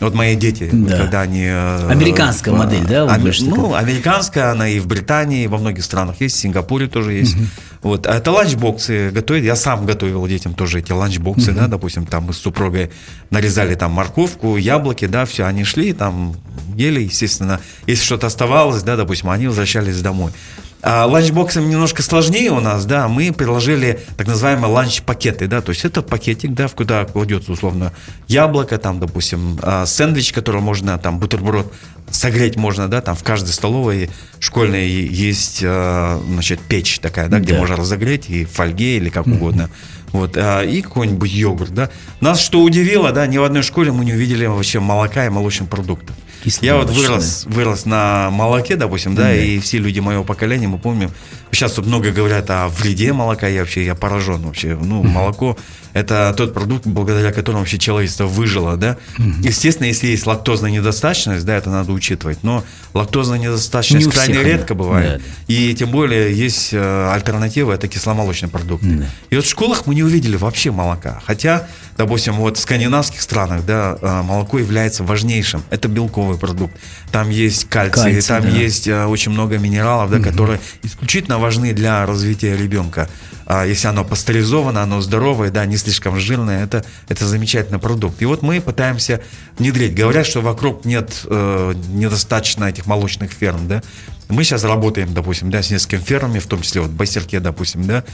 вот 0.00 0.14
мои 0.14 0.34
дети, 0.34 0.68
Да. 0.72 0.96
когда 0.96 1.20
они... 1.22 1.44
э, 1.44 1.88
Американская 1.88 2.54
э, 2.54 2.56
модель, 2.56 2.84
да, 2.86 3.06
ами- 3.06 3.22
больше 3.22 3.44
ну, 3.44 3.74
американская, 3.74 4.50
она 4.52 4.68
и 4.68 4.80
в 4.80 4.86
Британии, 4.86 5.44
и 5.44 5.46
во 5.46 5.58
многих 5.58 5.84
странах 5.84 6.16
есть, 6.20 6.36
в 6.36 6.38
Сингапуре 6.40 6.86
тоже 6.88 7.12
есть. 7.12 7.36
Вот. 7.82 8.06
А 8.06 8.14
это 8.14 8.30
ланчбоксы 8.30 9.10
готовят. 9.10 9.44
Я 9.44 9.56
сам 9.56 9.86
готовил 9.86 10.26
детям 10.26 10.54
тоже 10.54 10.80
эти 10.80 10.92
ланчбоксы, 10.92 11.52
да, 11.52 11.66
допустим, 11.66 12.06
там 12.06 12.24
мы 12.24 12.32
с 12.32 12.38
супругой 12.38 12.90
нарезали 13.30 13.74
там 13.74 13.92
морковку, 13.92 14.56
яблоки, 14.56 15.06
да, 15.06 15.24
все, 15.24 15.44
они 15.44 15.64
шли, 15.64 15.92
там 15.92 16.34
ели, 16.76 17.00
естественно. 17.02 17.60
Если 17.86 18.04
что-то 18.04 18.26
оставалось, 18.26 18.82
да, 18.82 18.96
допустим, 18.96 19.30
они 19.30 19.46
возвращались 19.46 20.00
домой. 20.00 20.32
А 20.82 21.04
ланчбоксом 21.04 21.68
немножко 21.68 22.02
сложнее 22.02 22.50
у 22.52 22.60
нас, 22.60 22.86
да, 22.86 23.06
мы 23.06 23.32
предложили 23.32 24.00
так 24.16 24.26
называемые 24.26 24.72
ланч-пакеты, 24.72 25.46
да, 25.46 25.60
то 25.60 25.70
есть 25.70 25.84
это 25.84 26.00
пакетик, 26.00 26.54
да, 26.54 26.68
в 26.68 26.74
куда 26.74 27.04
кладется 27.04 27.52
условно 27.52 27.92
яблоко, 28.28 28.78
там, 28.78 28.98
допустим, 28.98 29.58
а, 29.62 29.84
сэндвич, 29.84 30.32
который 30.32 30.62
можно, 30.62 30.96
там, 30.98 31.18
бутерброд 31.18 31.70
согреть 32.10 32.56
можно, 32.56 32.88
да, 32.88 33.00
там 33.00 33.14
в 33.16 33.22
каждой 33.22 33.50
столовой 33.52 34.10
школьной 34.38 34.88
есть, 34.88 35.60
а, 35.64 36.20
значит, 36.28 36.60
печь 36.60 36.98
такая, 36.98 37.28
да, 37.28 37.38
где 37.38 37.52
Да. 37.54 37.60
можно 37.60 37.76
разогреть 37.76 38.28
и 38.28 38.44
в 38.44 38.50
фольге 38.50 38.96
или 38.96 39.08
как 39.10 39.26
угодно. 39.26 39.70
Вот, 40.12 40.36
а, 40.36 40.62
и 40.62 40.80
какой-нибудь 40.82 41.30
йогурт, 41.30 41.72
да. 41.72 41.88
Нас 42.20 42.40
что 42.40 42.62
удивило, 42.62 43.12
да, 43.12 43.26
ни 43.26 43.38
в 43.38 43.44
одной 43.44 43.62
школе 43.62 43.92
мы 43.92 44.04
не 44.04 44.12
увидели 44.12 44.44
вообще 44.46 44.80
молока 44.80 45.24
и 45.24 45.28
молочных 45.28 45.68
продуктов. 45.68 46.16
Я 46.62 46.76
вот 46.76 46.90
вырос, 46.90 47.44
вырос 47.46 47.84
на 47.84 48.30
молоке, 48.30 48.74
допустим, 48.76 49.14
да, 49.14 49.32
и 49.34 49.58
все 49.60 49.78
люди 49.78 50.00
моего 50.00 50.24
поколения, 50.24 50.66
мы 50.68 50.78
помним, 50.78 51.10
сейчас 51.52 51.72
тут 51.72 51.86
много 51.86 52.10
говорят 52.10 52.50
о 52.50 52.68
вреде 52.68 53.12
молока, 53.12 53.48
я 53.48 53.60
вообще, 53.60 53.84
я 53.84 53.94
поражен 53.94 54.42
вообще. 54.42 54.76
Ну, 54.80 55.02
молоко– 55.02 55.56
это 55.92 56.32
тот 56.36 56.54
продукт, 56.54 56.86
благодаря 56.86 57.32
которому 57.32 57.60
вообще 57.60 57.78
человечество 57.78 58.26
выжило, 58.26 58.76
да. 58.76 58.96
Естественно, 59.42 59.86
если 59.86 60.06
есть 60.06 60.26
лактозная 60.26 60.70
недостаточность, 60.70 61.44
да, 61.44 61.56
это 61.56 61.70
надо 61.70 61.92
учитывать, 61.92 62.38
но 62.42 62.64
лактозная 62.94 63.38
недостаточность 63.38 64.06
Не 64.06 64.12
крайне 64.12 64.34
всех 64.34 64.46
редко 64.46 64.74
бывает. 64.74 65.18
да. 65.18 65.24
И 65.48 65.74
тем 65.74 65.90
более 65.90 66.32
есть 66.32 66.70
э, 66.72 67.10
альтернатива, 67.12 67.72
это 67.72 67.88
кисломолочные 67.88 68.50
продукты. 68.50 68.86
Да. 68.86 69.04
И 69.30 69.36
вот 69.36 69.44
в 69.44 69.48
школах 69.48 69.86
мы 69.86 69.94
не 69.94 70.02
увидели 70.04 70.36
вообще 70.36 70.70
молока. 70.70 71.20
Хотя, 71.26 71.66
допустим, 71.96 72.34
вот 72.34 72.56
в 72.56 72.60
скандинавских 72.60 73.20
странах, 73.20 73.64
да, 73.66 73.98
э, 74.00 74.22
молоко 74.22 74.58
является 74.58 75.02
важнейшим. 75.02 75.62
Это 75.70 75.88
белковый 75.88 76.38
продукт. 76.38 76.74
Там 77.10 77.30
есть 77.30 77.68
кальций, 77.68 78.02
Кальций, 78.12 78.28
там 78.28 78.42
да. 78.42 78.48
есть 78.48 78.86
э, 78.86 79.06
очень 79.06 79.32
много 79.32 79.58
минералов, 79.58 80.10
да, 80.10 80.20
которые 80.20 80.60
исключительно 80.82 81.39
важны 81.40 81.72
для 81.72 82.06
развития 82.06 82.56
ребенка. 82.56 83.08
А 83.46 83.64
если 83.64 83.88
оно 83.88 84.04
пастеризовано, 84.04 84.82
оно 84.82 85.00
здоровое, 85.00 85.50
да, 85.50 85.66
не 85.66 85.76
слишком 85.76 86.20
жирное, 86.20 86.62
это, 86.62 86.84
это 87.08 87.26
замечательный 87.26 87.80
продукт. 87.80 88.22
И 88.22 88.24
вот 88.24 88.42
мы 88.42 88.60
пытаемся 88.60 89.20
внедрить. 89.58 89.94
Говорят, 89.94 90.26
что 90.26 90.40
вокруг 90.40 90.84
нет 90.84 91.22
э, 91.24 91.74
недостаточно 91.88 92.66
этих 92.66 92.86
молочных 92.86 93.32
ферм, 93.32 93.66
да. 93.66 93.82
Мы 94.30 94.44
сейчас 94.44 94.64
работаем, 94.64 95.12
допустим, 95.12 95.50
да, 95.50 95.62
с 95.62 95.70
несколькими 95.70 96.00
фермами, 96.00 96.38
в 96.38 96.46
том 96.46 96.62
числе 96.62 96.80
вот 96.80 96.90
в 96.90 96.94
Байсерке, 96.94 97.40
допустим, 97.40 97.86
да. 97.86 98.04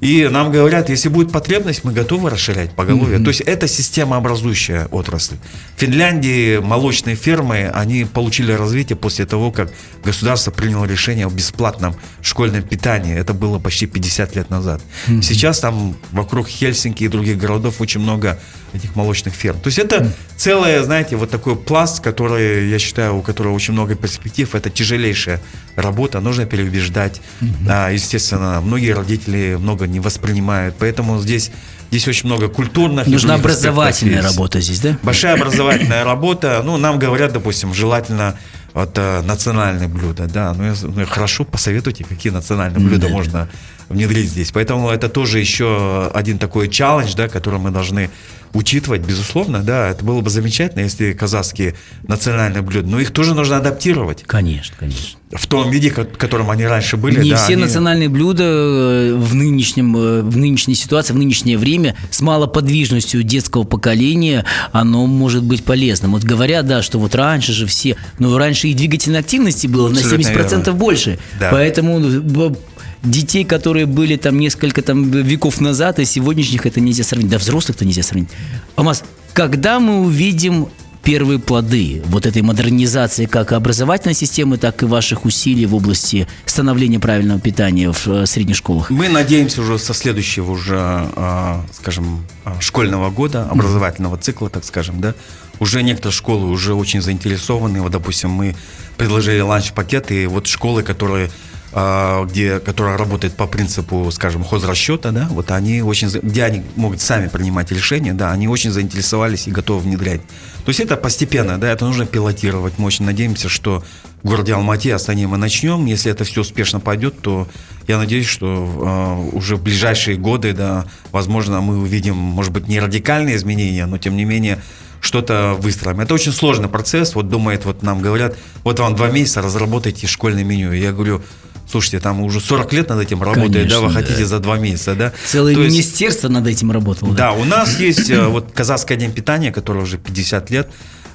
И 0.00 0.28
нам 0.30 0.52
говорят, 0.52 0.90
если 0.90 1.08
будет 1.08 1.32
потребность, 1.32 1.84
мы 1.84 1.92
готовы 1.92 2.28
расширять 2.28 2.72
поголовье. 2.72 3.18
То 3.18 3.28
есть 3.28 3.40
это 3.40 3.66
системообразующая 3.66 4.86
отрасль. 4.90 5.36
В 5.76 5.80
Финляндии 5.80 6.58
молочные 6.58 7.16
фермы, 7.16 7.70
они 7.74 8.04
получили 8.04 8.52
развитие 8.52 8.96
после 8.96 9.24
того, 9.24 9.50
как 9.50 9.72
государство 10.04 10.50
приняло 10.50 10.84
решение 10.84 11.26
о 11.26 11.30
бесплатном 11.30 11.96
школьном 12.20 12.62
питании. 12.62 13.16
Это 13.16 13.32
было 13.32 13.58
почти 13.58 13.86
50 13.86 14.36
лет 14.36 14.50
назад. 14.50 14.82
Сейчас 15.22 15.60
там 15.60 15.96
вокруг 16.12 16.48
Хельсинки 16.48 17.04
и 17.04 17.08
других 17.08 17.38
городов 17.38 17.80
очень 17.80 18.00
много 18.00 18.38
этих 18.76 18.94
молочных 18.96 19.34
ферм. 19.34 19.58
То 19.60 19.68
есть 19.68 19.78
это 19.78 20.10
целое, 20.36 20.82
знаете, 20.84 21.16
вот 21.16 21.30
такой 21.30 21.56
пласт, 21.56 22.00
который, 22.02 22.68
я 22.68 22.78
считаю, 22.78 23.16
у 23.16 23.22
которого 23.22 23.52
очень 23.54 23.72
много 23.72 23.94
перспектив. 23.94 24.54
Это 24.54 24.70
тяжелейшая 24.70 25.40
работа, 25.76 26.20
нужно 26.20 26.46
переубеждать. 26.46 27.20
А, 27.68 27.90
естественно, 27.90 28.60
многие 28.60 28.92
родители 28.92 29.56
много 29.58 29.86
не 29.86 30.00
воспринимают, 30.00 30.74
поэтому 30.78 31.18
здесь, 31.20 31.50
здесь 31.90 32.06
очень 32.08 32.26
много 32.26 32.48
культурных 32.48 33.06
Нужна 33.06 33.34
образовательная 33.34 34.22
работа 34.22 34.60
здесь, 34.60 34.80
да? 34.80 34.98
Большая 35.02 35.34
образовательная 35.34 36.04
работа. 36.04 36.62
Ну, 36.64 36.76
нам 36.76 36.98
говорят, 36.98 37.32
допустим, 37.32 37.74
желательно 37.74 38.38
вот 38.74 38.92
э, 38.98 39.22
национальные 39.22 39.88
блюда, 39.88 40.26
да. 40.26 40.52
Ну, 40.52 40.64
я- 40.64 40.74
ну, 40.82 41.06
хорошо, 41.06 41.44
посоветуйте, 41.44 42.04
какие 42.04 42.30
национальные 42.30 42.86
блюда 42.86 43.08
можно 43.08 43.48
внедрить 43.88 44.28
здесь. 44.28 44.50
Поэтому 44.52 44.90
это 44.90 45.08
тоже 45.08 45.38
еще 45.38 46.10
один 46.12 46.38
такой 46.38 46.68
челлендж, 46.68 47.14
да, 47.16 47.28
который 47.28 47.58
мы 47.58 47.70
должны 47.70 48.10
учитывать, 48.56 49.02
безусловно, 49.02 49.60
да. 49.62 49.88
Это 49.90 50.04
было 50.04 50.20
бы 50.20 50.30
замечательно, 50.30 50.82
если 50.82 51.12
казахские 51.12 51.74
национальные 52.08 52.62
блюда, 52.62 52.88
но 52.88 53.00
их 53.00 53.10
тоже 53.12 53.34
нужно 53.34 53.56
адаптировать 53.58 54.22
Конечно, 54.26 54.74
конечно. 54.78 55.18
в 55.32 55.46
том 55.46 55.70
виде, 55.70 55.90
в 55.90 56.04
котором 56.16 56.50
они 56.50 56.64
раньше 56.64 56.96
были. 56.96 57.20
Не 57.22 57.30
да, 57.30 57.36
все 57.36 57.52
они- 57.54 57.62
национальные 57.62 58.08
блюда 58.08 58.42
э, 58.44 59.14
в 59.14 59.34
нынешнем, 59.34 59.96
э, 59.96 60.22
в 60.22 60.36
нынешней 60.36 60.74
ситуации, 60.74 61.12
в 61.12 61.16
нынешнее 61.16 61.58
время 61.58 61.94
с 62.10 62.20
малоподвижностью 62.20 63.22
детского 63.22 63.64
поколения, 63.64 64.44
оно 64.72 65.06
может 65.06 65.42
быть 65.44 65.64
полезным. 65.64 66.12
Вот 66.12 66.22
говорят, 66.24 66.66
да, 66.66 66.82
что 66.82 66.98
вот 66.98 67.14
раньше 67.14 67.52
же 67.52 67.66
все, 67.66 67.96
ну 68.18 68.36
раньше 68.38 68.68
и 68.68 68.74
двигательной 68.74 69.20
активности 69.20 69.66
было 69.66 69.88
на 69.88 69.98
Абсолютно 70.00 70.30
70% 70.30 70.48
верно. 70.58 70.72
больше. 70.72 71.18
Да. 71.38 71.50
Поэтому 71.50 72.00
э, 72.00 72.54
детей, 73.02 73.44
которые 73.44 73.86
были 73.86 74.16
там 74.16 74.38
несколько 74.38 74.82
там 74.82 75.10
веков 75.10 75.60
назад, 75.60 75.98
и 75.98 76.04
сегодняшних 76.04 76.66
это 76.66 76.80
нельзя 76.80 77.04
сравнить. 77.04 77.30
Да 77.30 77.38
взрослых-то 77.38 77.84
нельзя 77.84 78.02
сравнить. 78.02 78.28
Алмаз, 78.76 79.04
когда 79.32 79.80
мы 79.80 80.00
увидим 80.00 80.68
первые 81.06 81.38
плоды 81.38 82.02
вот 82.06 82.26
этой 82.26 82.42
модернизации 82.42 83.26
как 83.26 83.52
образовательной 83.52 84.14
системы, 84.14 84.58
так 84.58 84.82
и 84.82 84.86
ваших 84.86 85.24
усилий 85.24 85.64
в 85.64 85.72
области 85.76 86.26
становления 86.46 86.98
правильного 86.98 87.38
питания 87.38 87.92
в 87.92 88.08
э, 88.08 88.26
средних 88.26 88.56
школах? 88.56 88.90
Мы 88.90 89.08
надеемся 89.08 89.62
уже 89.62 89.78
со 89.78 89.94
следующего 89.94 90.50
уже, 90.50 90.76
а, 90.76 91.64
скажем, 91.72 92.26
а, 92.44 92.60
школьного 92.60 93.10
года, 93.10 93.48
образовательного 93.48 94.16
цикла, 94.16 94.50
так 94.50 94.64
скажем, 94.64 95.00
да, 95.00 95.14
уже 95.60 95.84
некоторые 95.84 96.12
школы 96.12 96.50
уже 96.50 96.74
очень 96.74 97.00
заинтересованы. 97.00 97.80
Вот, 97.82 97.92
допустим, 97.92 98.30
мы 98.30 98.56
предложили 98.96 99.38
ланч-пакеты, 99.38 100.24
и 100.24 100.26
вот 100.26 100.48
школы, 100.48 100.82
которые 100.82 101.30
где, 101.72 102.60
которая 102.60 102.96
работает 102.96 103.34
по 103.34 103.46
принципу, 103.46 104.10
скажем, 104.10 104.44
хозрасчета, 104.44 105.12
да, 105.12 105.26
вот 105.30 105.50
они 105.50 105.82
очень, 105.82 106.08
где 106.08 106.44
они 106.44 106.62
могут 106.76 107.00
сами 107.00 107.28
принимать 107.28 107.70
решения, 107.70 108.14
да, 108.14 108.32
они 108.32 108.48
очень 108.48 108.70
заинтересовались 108.70 109.46
и 109.46 109.50
готовы 109.50 109.80
внедрять. 109.80 110.22
То 110.66 110.70
есть 110.70 110.80
это 110.80 110.96
постепенно, 110.96 111.58
да, 111.58 111.70
это 111.70 111.84
нужно 111.84 112.06
пилотировать. 112.06 112.74
Мы 112.78 112.86
очень 112.86 113.04
надеемся, 113.04 113.48
что 113.48 113.84
в 114.22 114.28
городе 114.28 114.54
Алмате, 114.54 114.94
Астане 114.94 115.28
мы 115.28 115.36
начнем. 115.36 115.86
Если 115.86 116.10
это 116.10 116.24
все 116.24 116.40
успешно 116.40 116.80
пойдет, 116.80 117.20
то 117.20 117.46
я 117.86 117.98
надеюсь, 117.98 118.26
что 118.26 119.28
э, 119.32 119.36
уже 119.36 119.56
в 119.56 119.62
ближайшие 119.62 120.16
годы, 120.16 120.52
да, 120.52 120.86
возможно, 121.12 121.60
мы 121.60 121.78
увидим, 121.78 122.16
может 122.16 122.52
быть, 122.52 122.66
не 122.66 122.80
радикальные 122.80 123.36
изменения, 123.36 123.86
но 123.86 123.98
тем 123.98 124.16
не 124.16 124.24
менее 124.24 124.60
что-то 125.00 125.54
выстроим. 125.58 126.00
Это 126.00 126.14
очень 126.14 126.32
сложный 126.32 126.68
процесс. 126.68 127.14
Вот 127.14 127.28
думает, 127.28 127.64
вот 127.64 127.82
нам 127.82 128.00
говорят, 128.00 128.36
вот 128.64 128.80
вам 128.80 128.96
два 128.96 129.08
месяца 129.08 129.42
разработайте 129.42 130.08
школьное 130.08 130.42
меню. 130.42 130.72
Я 130.72 130.92
говорю, 130.92 131.22
слушайте, 131.70 132.00
там 132.00 132.20
уже 132.20 132.40
40 132.40 132.72
лет 132.72 132.88
над 132.88 133.00
этим 133.00 133.22
работает, 133.22 133.68
да, 133.68 133.76
вы 133.80 133.88
Конечно, 133.88 134.00
хотите 134.02 134.20
да. 134.22 134.26
за 134.28 134.38
два 134.40 134.58
месяца, 134.58 134.94
да? 134.94 135.12
Целое 135.26 135.54
То 135.54 135.62
есть- 135.62 135.72
министерство 135.74 136.28
над 136.28 136.46
этим 136.46 136.70
работало. 136.72 137.14
да, 137.14 137.32
у 137.32 137.44
нас 137.44 137.78
есть 137.80 138.10
э, 138.10 138.26
вот 138.26 138.52
казахское 138.52 138.96
день 138.96 139.12
питания, 139.12 139.52
которое 139.52 139.80
уже 139.82 139.98
50 139.98 140.50
лет. 140.50 140.68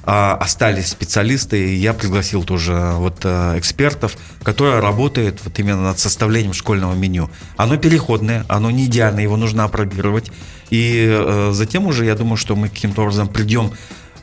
а, 0.04 0.34
Остались 0.40 0.88
специалисты, 0.88 1.74
и 1.74 1.76
я 1.76 1.92
пригласил 1.94 2.42
тоже 2.42 2.92
вот 2.96 3.18
э, 3.22 3.56
экспертов, 3.56 4.16
которые 4.42 4.80
работают 4.80 5.38
вот 5.44 5.56
именно 5.60 5.82
над 5.82 5.98
составлением 6.00 6.54
школьного 6.54 6.92
меню. 6.94 7.30
Оно 7.56 7.76
переходное, 7.76 8.44
оно 8.48 8.70
не 8.72 8.86
идеальное, 8.86 9.22
его 9.22 9.36
нужно 9.36 9.62
опробировать. 9.62 10.32
И 10.70 11.06
э, 11.08 11.50
затем 11.54 11.86
уже 11.86 12.04
я 12.04 12.16
думаю, 12.16 12.36
что 12.36 12.56
мы 12.56 12.68
каким-то 12.68 13.02
образом 13.02 13.28
придем 13.28 13.70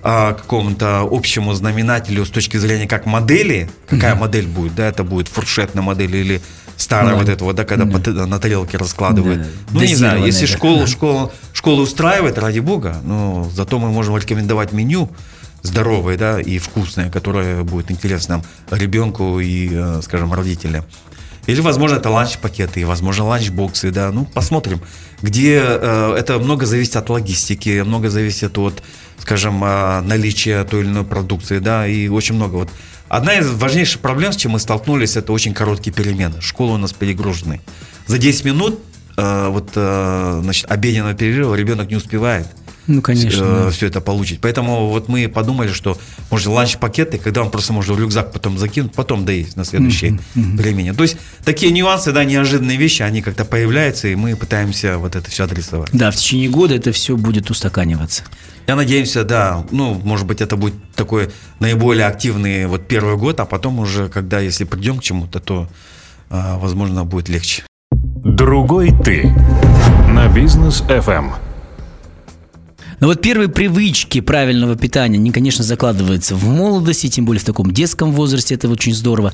а, 0.02 0.34
какому-то 0.34 1.08
общему 1.10 1.54
знаменателю 1.54 2.26
с 2.26 2.30
точки 2.30 2.58
зрения 2.58 2.88
как 2.88 3.06
модели, 3.06 3.70
какая 3.88 4.16
mm-hmm. 4.16 4.20
модель 4.20 4.48
будет, 4.48 4.76
да, 4.76 4.88
это 4.88 5.04
будет 5.04 5.28
фуршетная 5.28 5.84
модель 5.84 6.16
или 6.16 6.42
старая 6.78 7.14
ну, 7.14 7.20
вот 7.20 7.30
эта 7.30 7.44
вот, 7.44 7.56
да, 7.56 7.66
когда 7.66 7.86
да. 7.86 8.26
на 8.26 8.40
тарелке 8.40 8.78
раскладывают. 8.78 9.42
Да. 9.42 9.48
Ну, 9.72 9.82
не 9.82 9.96
знаю, 9.96 10.26
если 10.26 10.46
да. 10.46 10.54
школу, 10.54 10.88
школа, 10.88 11.32
школа 11.54 11.82
устраивает, 11.82 12.38
ради 12.38 12.60
бога, 12.60 12.98
ну, 13.04 13.50
зато 13.54 13.80
мы 13.80 13.92
можем 13.92 14.16
рекомендовать 14.16 14.72
меню 14.72 15.10
здоровое, 15.62 16.18
да, 16.18 16.40
и 16.40 16.58
вкусное, 16.58 17.10
которое 17.10 17.64
будет 17.64 17.92
интересно 17.92 18.42
ребенку 18.72 19.40
и, 19.42 19.70
э, 19.72 20.02
скажем, 20.02 20.34
родителям. 20.34 20.86
Или, 21.48 21.62
возможно, 21.62 21.96
это 21.96 22.10
ланч-пакеты, 22.10 22.86
возможно, 22.86 23.26
ланч-боксы, 23.26 23.92
да, 23.92 24.12
ну, 24.12 24.26
посмотрим, 24.26 24.82
где 25.22 25.62
э, 25.62 26.16
это 26.18 26.40
много 26.40 26.66
зависит 26.66 26.96
от 26.96 27.10
логистики, 27.10 27.82
много 27.82 28.10
зависит 28.10 28.58
от, 28.58 28.84
скажем, 29.18 29.64
э, 29.64 30.02
наличия 30.02 30.64
той 30.64 30.82
или 30.82 30.90
иной 30.90 31.06
продукции, 31.06 31.60
да, 31.60 31.88
и 31.88 32.08
очень 32.08 32.36
много 32.36 32.56
вот 32.56 32.70
Одна 33.10 33.34
из 33.40 33.50
важнейших 33.50 34.02
проблем, 34.02 34.32
с 34.32 34.36
чем 34.36 34.52
мы 34.52 34.60
столкнулись, 34.60 35.18
это 35.18 35.34
очень 35.34 35.56
короткие 35.56 35.92
перемены. 35.92 36.42
Школы 36.42 36.76
у 36.76 36.78
нас 36.78 36.94
перегружены. 36.94 37.60
За 38.06 38.20
10 38.20 38.46
минут 38.46 38.80
э, 39.18 39.48
вот, 39.50 39.72
э, 39.74 40.40
значит, 40.44 40.72
обеденного 40.72 41.16
перерыва 41.16 41.56
ребенок 41.56 41.90
не 41.90 41.96
успевает. 41.96 42.46
Ну, 42.90 43.04
конечно. 43.04 43.44
Э, 43.44 43.64
да. 43.66 43.70
Все 43.70 43.86
это 43.86 44.02
получить. 44.02 44.42
Поэтому 44.42 44.90
вот 44.90 45.10
мы 45.10 45.28
подумали, 45.28 45.72
что 45.72 45.96
может 46.32 46.48
ланч-пакеты, 46.48 47.20
когда 47.20 47.44
он 47.44 47.52
просто 47.52 47.72
может 47.72 47.96
в 47.96 48.00
рюкзак 48.00 48.34
потом 48.34 48.58
закинуть, 48.58 48.94
потом 48.94 49.26
доесть 49.26 49.56
на 49.56 49.64
следующее 49.64 50.14
mm-hmm. 50.14 50.56
времени. 50.58 50.92
То 50.92 51.04
есть 51.04 51.18
такие 51.46 51.72
нюансы, 51.72 52.12
да, 52.12 52.24
неожиданные 52.24 52.78
вещи, 52.78 53.04
они 53.04 53.22
как-то 53.22 53.46
появляются, 53.46 54.08
и 54.08 54.16
мы 54.16 54.36
пытаемся 54.36 54.98
вот 54.98 55.16
это 55.16 55.30
все 55.30 55.44
адресовать. 55.44 55.92
Да, 55.94 56.10
в 56.10 56.16
течение 56.16 56.50
года 56.50 56.74
это 56.74 56.92
все 56.92 57.16
будет 57.16 57.52
устаканиваться. 57.52 58.24
Я 58.66 58.76
надеюсь, 58.76 59.14
да, 59.14 59.64
ну, 59.70 59.94
может 60.04 60.26
быть, 60.26 60.42
это 60.42 60.56
будет 60.56 60.74
такой 60.96 61.30
наиболее 61.60 62.08
активный 62.08 62.66
вот 62.66 62.88
первый 62.88 63.18
год, 63.18 63.40
а 63.40 63.46
потом 63.46 63.78
уже, 63.78 64.10
когда, 64.10 64.40
если 64.40 64.64
придем 64.64 64.98
к 64.98 65.04
чему-то, 65.04 65.40
то, 65.40 65.70
а, 66.32 66.58
возможно, 66.58 67.06
будет 67.06 67.30
легче. 67.30 67.64
Другой 67.92 68.92
ты 69.04 69.32
на 70.10 70.28
бизнес 70.28 70.82
FM. 70.82 71.49
Но 73.00 73.08
вот 73.08 73.22
первые 73.22 73.50
привычки 73.50 74.20
правильного 74.22 74.76
питания, 74.76 75.18
они, 75.18 75.32
конечно, 75.32 75.64
закладываются 75.64 76.36
в 76.36 76.46
молодости, 76.46 77.08
тем 77.08 77.26
более 77.26 77.42
в 77.42 77.46
таком 77.46 77.72
детском 77.72 78.12
возрасте, 78.12 78.56
это 78.56 78.70
очень 78.70 78.94
здорово. 78.94 79.34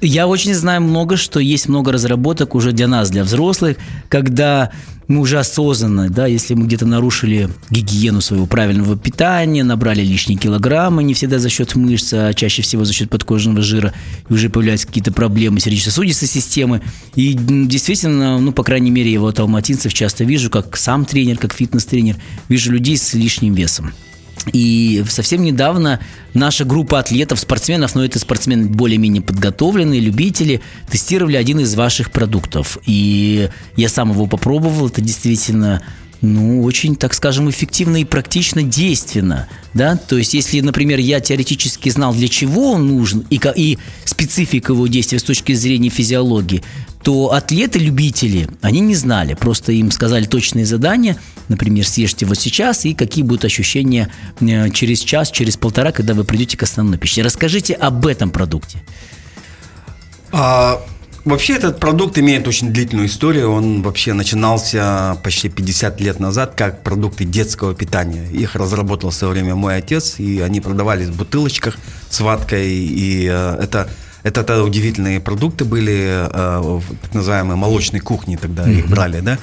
Я 0.00 0.26
очень 0.26 0.54
знаю 0.54 0.82
много, 0.82 1.16
что 1.16 1.40
есть 1.40 1.68
много 1.68 1.92
разработок 1.92 2.54
уже 2.54 2.72
для 2.72 2.86
нас, 2.86 3.10
для 3.10 3.24
взрослых, 3.24 3.76
когда 4.08 4.70
мы 5.08 5.20
уже 5.20 5.38
осознанно, 5.38 6.10
да, 6.10 6.26
если 6.26 6.54
мы 6.54 6.66
где-то 6.66 6.86
нарушили 6.86 7.48
гигиену 7.70 8.20
своего 8.20 8.46
правильного 8.46 8.96
питания, 8.96 9.64
набрали 9.64 10.02
лишние 10.02 10.38
килограммы, 10.38 11.02
не 11.02 11.14
всегда 11.14 11.38
за 11.38 11.48
счет 11.48 11.74
мышц, 11.74 12.12
а 12.12 12.34
чаще 12.34 12.60
всего 12.60 12.84
за 12.84 12.92
счет 12.92 13.08
подкожного 13.08 13.62
жира, 13.62 13.94
и 14.28 14.32
уже 14.32 14.50
появляются 14.50 14.86
какие-то 14.86 15.10
проблемы 15.10 15.60
сердечно-сосудистой 15.60 16.28
системы. 16.28 16.82
И 17.14 17.32
действительно, 17.32 18.38
ну, 18.38 18.52
по 18.52 18.62
крайней 18.62 18.90
мере, 18.90 19.10
я 19.10 19.20
вот 19.20 19.40
алматинцев 19.40 19.94
часто 19.94 20.24
вижу, 20.24 20.50
как 20.50 20.76
сам 20.76 21.06
тренер, 21.06 21.38
как 21.38 21.54
фитнес-тренер, 21.54 22.16
вижу 22.48 22.70
людей 22.70 22.98
с 22.98 23.14
лишним 23.14 23.54
весом. 23.54 23.92
И 24.52 25.04
совсем 25.08 25.42
недавно 25.42 26.00
наша 26.34 26.64
группа 26.64 26.98
атлетов, 26.98 27.40
спортсменов, 27.40 27.94
но 27.94 28.04
это 28.04 28.18
спортсмены 28.18 28.66
более-менее 28.66 29.22
подготовленные, 29.22 30.00
любители, 30.00 30.60
тестировали 30.90 31.36
один 31.36 31.60
из 31.60 31.74
ваших 31.74 32.10
продуктов. 32.10 32.78
И 32.86 33.48
я 33.76 33.88
сам 33.88 34.10
его 34.12 34.26
попробовал, 34.26 34.88
это 34.88 35.00
действительно 35.00 35.82
ну, 36.20 36.62
очень, 36.64 36.96
так 36.96 37.14
скажем, 37.14 37.48
эффективно 37.48 38.00
и 38.00 38.04
практично 38.04 38.62
действенно, 38.62 39.48
да, 39.74 39.96
то 39.96 40.16
есть, 40.16 40.34
если, 40.34 40.60
например, 40.60 40.98
я 40.98 41.20
теоретически 41.20 41.88
знал, 41.90 42.12
для 42.12 42.28
чего 42.28 42.72
он 42.72 42.88
нужен 42.88 43.24
и, 43.30 43.40
и 43.54 43.78
специфика 44.04 44.72
его 44.72 44.86
действия 44.88 45.20
с 45.20 45.22
точки 45.22 45.52
зрения 45.52 45.90
физиологии, 45.90 46.62
то 47.02 47.32
атлеты-любители, 47.32 48.48
они 48.60 48.80
не 48.80 48.96
знали, 48.96 49.34
просто 49.34 49.72
им 49.72 49.90
сказали 49.92 50.24
точные 50.24 50.66
задания, 50.66 51.16
например, 51.46 51.86
съешьте 51.86 52.26
вот 52.26 52.38
сейчас 52.38 52.84
и 52.84 52.94
какие 52.94 53.22
будут 53.22 53.44
ощущения 53.44 54.10
э, 54.40 54.70
через 54.70 55.00
час, 55.00 55.30
через 55.30 55.56
полтора, 55.56 55.92
когда 55.92 56.14
вы 56.14 56.24
придете 56.24 56.56
к 56.56 56.64
основной 56.64 56.98
пище. 56.98 57.22
Расскажите 57.22 57.74
об 57.74 58.06
этом 58.06 58.30
продукте. 58.30 58.82
А, 60.32 60.82
вообще 61.28 61.54
этот 61.54 61.78
продукт 61.80 62.18
имеет 62.18 62.46
очень 62.48 62.72
длительную 62.72 63.08
историю. 63.08 63.50
Он 63.50 63.82
вообще 63.82 64.12
начинался 64.12 65.18
почти 65.22 65.48
50 65.48 66.00
лет 66.00 66.20
назад 66.20 66.54
как 66.56 66.82
продукты 66.82 67.24
детского 67.24 67.74
питания. 67.74 68.26
Их 68.30 68.54
разработал 68.54 69.10
в 69.10 69.14
свое 69.14 69.32
время 69.32 69.54
мой 69.54 69.76
отец, 69.76 70.18
и 70.18 70.40
они 70.40 70.60
продавались 70.60 71.08
в 71.08 71.16
бутылочках 71.16 71.78
с 72.10 72.20
ваткой, 72.20 72.68
и 72.68 73.28
э, 73.30 73.58
это 73.60 73.88
это 74.24 74.42
тогда 74.42 74.64
удивительные 74.64 75.20
продукты 75.20 75.64
были, 75.64 76.26
э, 76.28 76.80
так 77.02 77.14
называемые 77.14 77.56
молочной 77.56 78.00
кухни 78.00 78.36
тогда 78.36 78.66
mm-hmm. 78.66 78.78
их 78.78 78.88
брали, 78.88 79.20
да. 79.20 79.38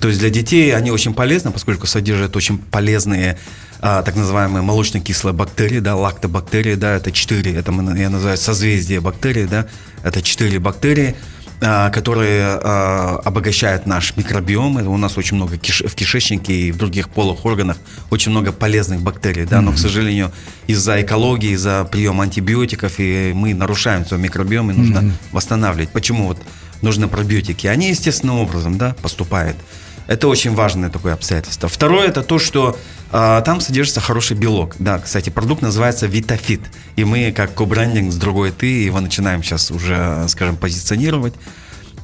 То 0.00 0.08
есть 0.08 0.20
для 0.20 0.30
детей 0.30 0.74
они 0.74 0.90
очень 0.90 1.14
полезны, 1.14 1.50
поскольку 1.50 1.86
содержат 1.86 2.36
очень 2.36 2.58
полезные 2.58 3.38
а, 3.80 4.02
так 4.02 4.16
называемые 4.16 4.62
молочно-кислые 4.62 5.32
бактерии, 5.32 5.78
да, 5.78 5.94
лактобактерии, 5.94 6.74
да, 6.74 6.96
это 6.96 7.12
четыре, 7.12 7.54
это 7.54 7.72
я 7.96 8.10
называю 8.10 8.36
созвездие 8.36 9.00
бактерий, 9.00 9.46
да, 9.46 9.66
это 10.02 10.20
четыре 10.22 10.58
бактерии, 10.58 11.14
а, 11.60 11.90
которые 11.90 12.58
а, 12.62 13.20
обогащают 13.24 13.86
наш 13.86 14.16
микробиом. 14.16 14.76
У 14.76 14.96
нас 14.96 15.16
очень 15.16 15.36
много 15.36 15.58
киш 15.58 15.82
в 15.82 15.94
кишечнике 15.94 16.52
и 16.52 16.72
в 16.72 16.76
других 16.76 17.08
полых 17.08 17.44
органах 17.44 17.76
очень 18.10 18.30
много 18.32 18.52
полезных 18.52 19.00
бактерий, 19.00 19.44
да, 19.44 19.60
но, 19.60 19.72
к 19.72 19.78
сожалению, 19.78 20.32
из-за 20.66 21.00
экологии, 21.02 21.52
из-за 21.52 21.84
приема 21.84 22.24
антибиотиков 22.24 22.94
и 22.98 23.32
мы 23.34 23.54
нарушаем 23.54 24.04
свой 24.04 24.20
микробиом 24.20 24.70
и 24.70 24.74
нужно 24.74 24.98
mm-hmm. 24.98 25.12
восстанавливать. 25.32 25.90
Почему 25.90 26.26
вот 26.26 26.38
нужны 26.82 27.06
пробиотики? 27.06 27.68
Они 27.68 27.90
естественным 27.90 28.38
образом, 28.38 28.76
да, 28.76 28.96
поступают. 29.02 29.56
Это 30.08 30.26
очень 30.26 30.54
важное 30.54 30.88
такое 30.88 31.12
обстоятельство. 31.12 31.68
Второе 31.68 32.08
это 32.08 32.22
то, 32.22 32.38
что 32.38 32.76
э, 33.12 33.42
там 33.44 33.60
содержится 33.60 34.00
хороший 34.00 34.36
белок. 34.36 34.74
Да, 34.78 34.98
кстати, 34.98 35.28
продукт 35.28 35.60
называется 35.60 36.06
Витафит. 36.06 36.62
И 36.96 37.04
мы, 37.04 37.30
как 37.30 37.54
кобрендинг 37.54 38.10
с 38.10 38.16
другой 38.16 38.50
ты, 38.50 38.84
его 38.84 39.00
начинаем 39.00 39.42
сейчас 39.42 39.70
уже, 39.70 40.24
скажем, 40.28 40.56
позиционировать. 40.56 41.34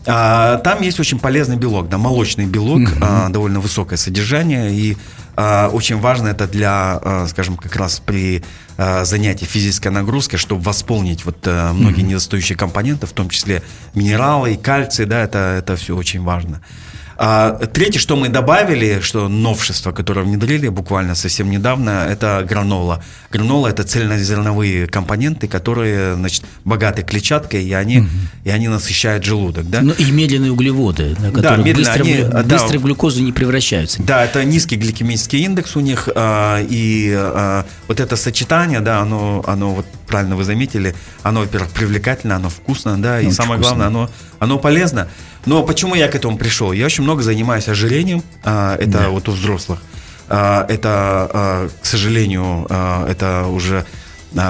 А, 0.06 0.58
там 0.58 0.82
есть 0.82 1.00
очень 1.00 1.18
полезный 1.18 1.56
белок, 1.56 1.88
да, 1.88 1.96
молочный 1.96 2.44
белок, 2.44 2.80
mm-hmm. 2.80 2.98
а, 3.00 3.28
довольно 3.30 3.60
высокое 3.60 3.96
содержание, 3.96 4.70
и 4.70 4.98
а, 5.34 5.70
очень 5.70 5.98
важно 5.98 6.28
это 6.28 6.46
для, 6.46 7.00
а, 7.02 7.26
скажем, 7.26 7.56
как 7.56 7.74
раз 7.76 8.02
при 8.04 8.44
а, 8.76 9.06
занятии 9.06 9.46
физической 9.46 9.88
нагрузкой, 9.88 10.38
чтобы 10.38 10.60
восполнить 10.62 11.24
вот 11.24 11.38
а, 11.46 11.72
многие 11.72 12.02
mm-hmm. 12.02 12.08
недостающие 12.08 12.58
компоненты, 12.58 13.06
в 13.06 13.12
том 13.12 13.30
числе 13.30 13.62
минералы 13.94 14.52
и 14.52 14.56
кальций, 14.58 15.06
да, 15.06 15.22
это, 15.22 15.56
это 15.58 15.74
все 15.76 15.96
очень 15.96 16.22
важно. 16.22 16.60
А, 17.16 17.52
третье, 17.72 18.00
что 18.00 18.16
мы 18.16 18.28
добавили, 18.28 19.00
что 19.00 19.28
новшество, 19.28 19.92
которое 19.92 20.22
внедрили 20.22 20.68
буквально 20.68 21.14
совсем 21.14 21.50
недавно, 21.50 22.06
это 22.10 22.44
гранола. 22.48 23.02
Гранола 23.30 23.68
это 23.68 23.84
цельнозерновые 23.84 24.86
компоненты, 24.86 25.46
которые, 25.46 26.14
значит, 26.14 26.44
богаты 26.64 27.02
клетчаткой, 27.02 27.64
и 27.64 27.72
они, 27.72 28.00
угу. 28.00 28.08
и 28.44 28.50
они 28.50 28.68
насыщают 28.68 29.24
желудок, 29.24 29.68
да? 29.70 29.80
Ну 29.82 29.92
и 29.92 30.10
медленные 30.10 30.52
углеводы, 30.52 31.16
да, 31.18 31.30
которые 31.30 31.42
да, 31.42 31.56
медленно, 31.56 31.76
быстро, 31.76 32.02
они, 32.02 32.44
быстро 32.44 32.72
да, 32.72 32.78
в 32.78 32.82
глюкозу 32.82 33.22
не 33.22 33.32
превращаются. 33.32 34.02
Да, 34.02 34.24
это 34.24 34.44
низкий 34.44 34.76
гликемический 34.76 35.44
индекс 35.44 35.76
у 35.76 35.80
них, 35.80 36.08
а, 36.14 36.60
и 36.68 37.12
а, 37.14 37.64
вот 37.88 38.00
это 38.00 38.16
сочетание, 38.16 38.80
да, 38.80 39.00
оно, 39.00 39.44
оно 39.46 39.74
вот 39.74 39.86
правильно 40.06 40.36
вы 40.36 40.44
заметили, 40.44 40.94
оно, 41.22 41.40
во-первых, 41.40 41.70
привлекательно, 41.70 42.36
оно 42.36 42.48
вкусно, 42.48 43.00
да, 43.00 43.20
и 43.20 43.30
самое 43.30 43.60
вкусно. 43.60 43.76
главное, 43.76 43.86
оно, 43.86 44.10
оно 44.38 44.58
полезно. 44.58 45.08
Но 45.46 45.62
почему 45.62 45.94
я 45.94 46.08
к 46.08 46.14
этому 46.14 46.38
пришел? 46.38 46.72
Я 46.72 46.86
очень 46.86 47.04
много 47.04 47.22
занимаюсь 47.22 47.68
ожирением, 47.68 48.22
а, 48.42 48.76
это 48.76 48.90
да. 48.90 49.08
вот 49.08 49.28
у 49.28 49.32
взрослых. 49.32 49.82
А, 50.28 50.66
это, 50.68 50.90
а, 51.32 51.68
к 51.80 51.86
сожалению, 51.86 52.66
это 53.08 53.46
уже 53.46 53.84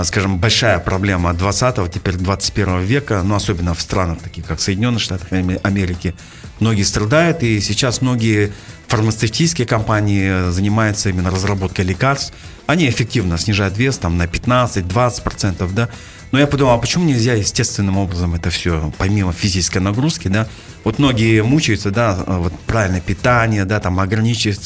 скажем, 0.04 0.38
большая 0.38 0.78
проблема 0.78 1.32
20-го, 1.32 1.88
теперь 1.88 2.14
21 2.14 2.80
века, 2.80 3.22
но 3.22 3.34
особенно 3.34 3.74
в 3.74 3.82
странах, 3.82 4.20
таких 4.20 4.46
как 4.46 4.58
Соединенные 4.58 4.98
Штаты 4.98 5.26
Америки, 5.62 6.14
многие 6.58 6.84
страдают, 6.84 7.42
и 7.42 7.60
сейчас 7.60 8.00
многие 8.00 8.54
фармацевтические 8.94 9.66
компании 9.66 10.50
занимаются 10.52 11.08
именно 11.08 11.28
разработкой 11.28 11.84
лекарств. 11.84 12.32
Они 12.66 12.88
эффективно 12.88 13.38
снижают 13.38 13.76
вес 13.76 13.98
там, 13.98 14.16
на 14.16 14.26
15-20%, 14.26 15.68
да, 15.74 15.88
но 16.30 16.38
я 16.38 16.46
подумал, 16.46 16.74
а 16.74 16.78
почему 16.78 17.04
нельзя 17.04 17.34
естественным 17.34 17.98
образом 17.98 18.34
это 18.36 18.50
все, 18.50 18.92
помимо 18.98 19.32
физической 19.32 19.78
нагрузки, 19.78 20.28
да, 20.28 20.46
вот 20.84 21.00
многие 21.00 21.42
мучаются, 21.42 21.90
да, 21.90 22.16
вот 22.26 22.52
правильное 22.66 23.00
питание, 23.00 23.64
да, 23.64 23.80
там 23.80 23.98
ограничивать 23.98 24.62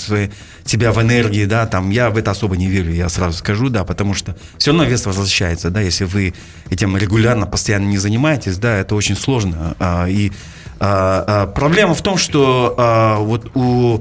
себя 0.64 0.92
в 0.92 1.00
энергии, 1.00 1.46
да, 1.46 1.66
там 1.66 1.88
я 1.88 2.10
в 2.10 2.18
это 2.18 2.30
особо 2.30 2.56
не 2.56 2.68
верю, 2.68 2.92
я 2.92 3.08
сразу 3.08 3.38
скажу, 3.38 3.70
да, 3.70 3.84
потому 3.84 4.12
что 4.12 4.36
все 4.58 4.72
равно 4.72 4.84
вес 4.84 5.06
возвращается, 5.06 5.70
да, 5.70 5.80
если 5.80 6.04
вы 6.04 6.34
этим 6.68 6.98
регулярно, 6.98 7.46
постоянно 7.46 7.86
не 7.86 7.98
занимаетесь, 7.98 8.58
да, 8.58 8.76
это 8.76 8.94
очень 8.94 9.16
сложно. 9.16 9.74
А, 9.78 10.06
и 10.06 10.32
проблема 10.78 11.94
в 11.94 12.02
том, 12.02 12.18
что 12.18 12.74
а, 12.76 13.18
вот 13.18 13.50
у 13.54 14.00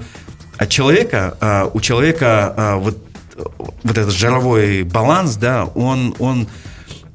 человека, 0.70 1.38
а, 1.42 1.70
у 1.74 1.80
человека 1.80 2.54
а, 2.56 2.76
вот 2.78 2.98
вот 3.84 3.98
этот 3.98 4.14
жировой 4.14 4.84
баланс, 4.84 5.36
да, 5.36 5.66
он, 5.76 6.16
он 6.20 6.48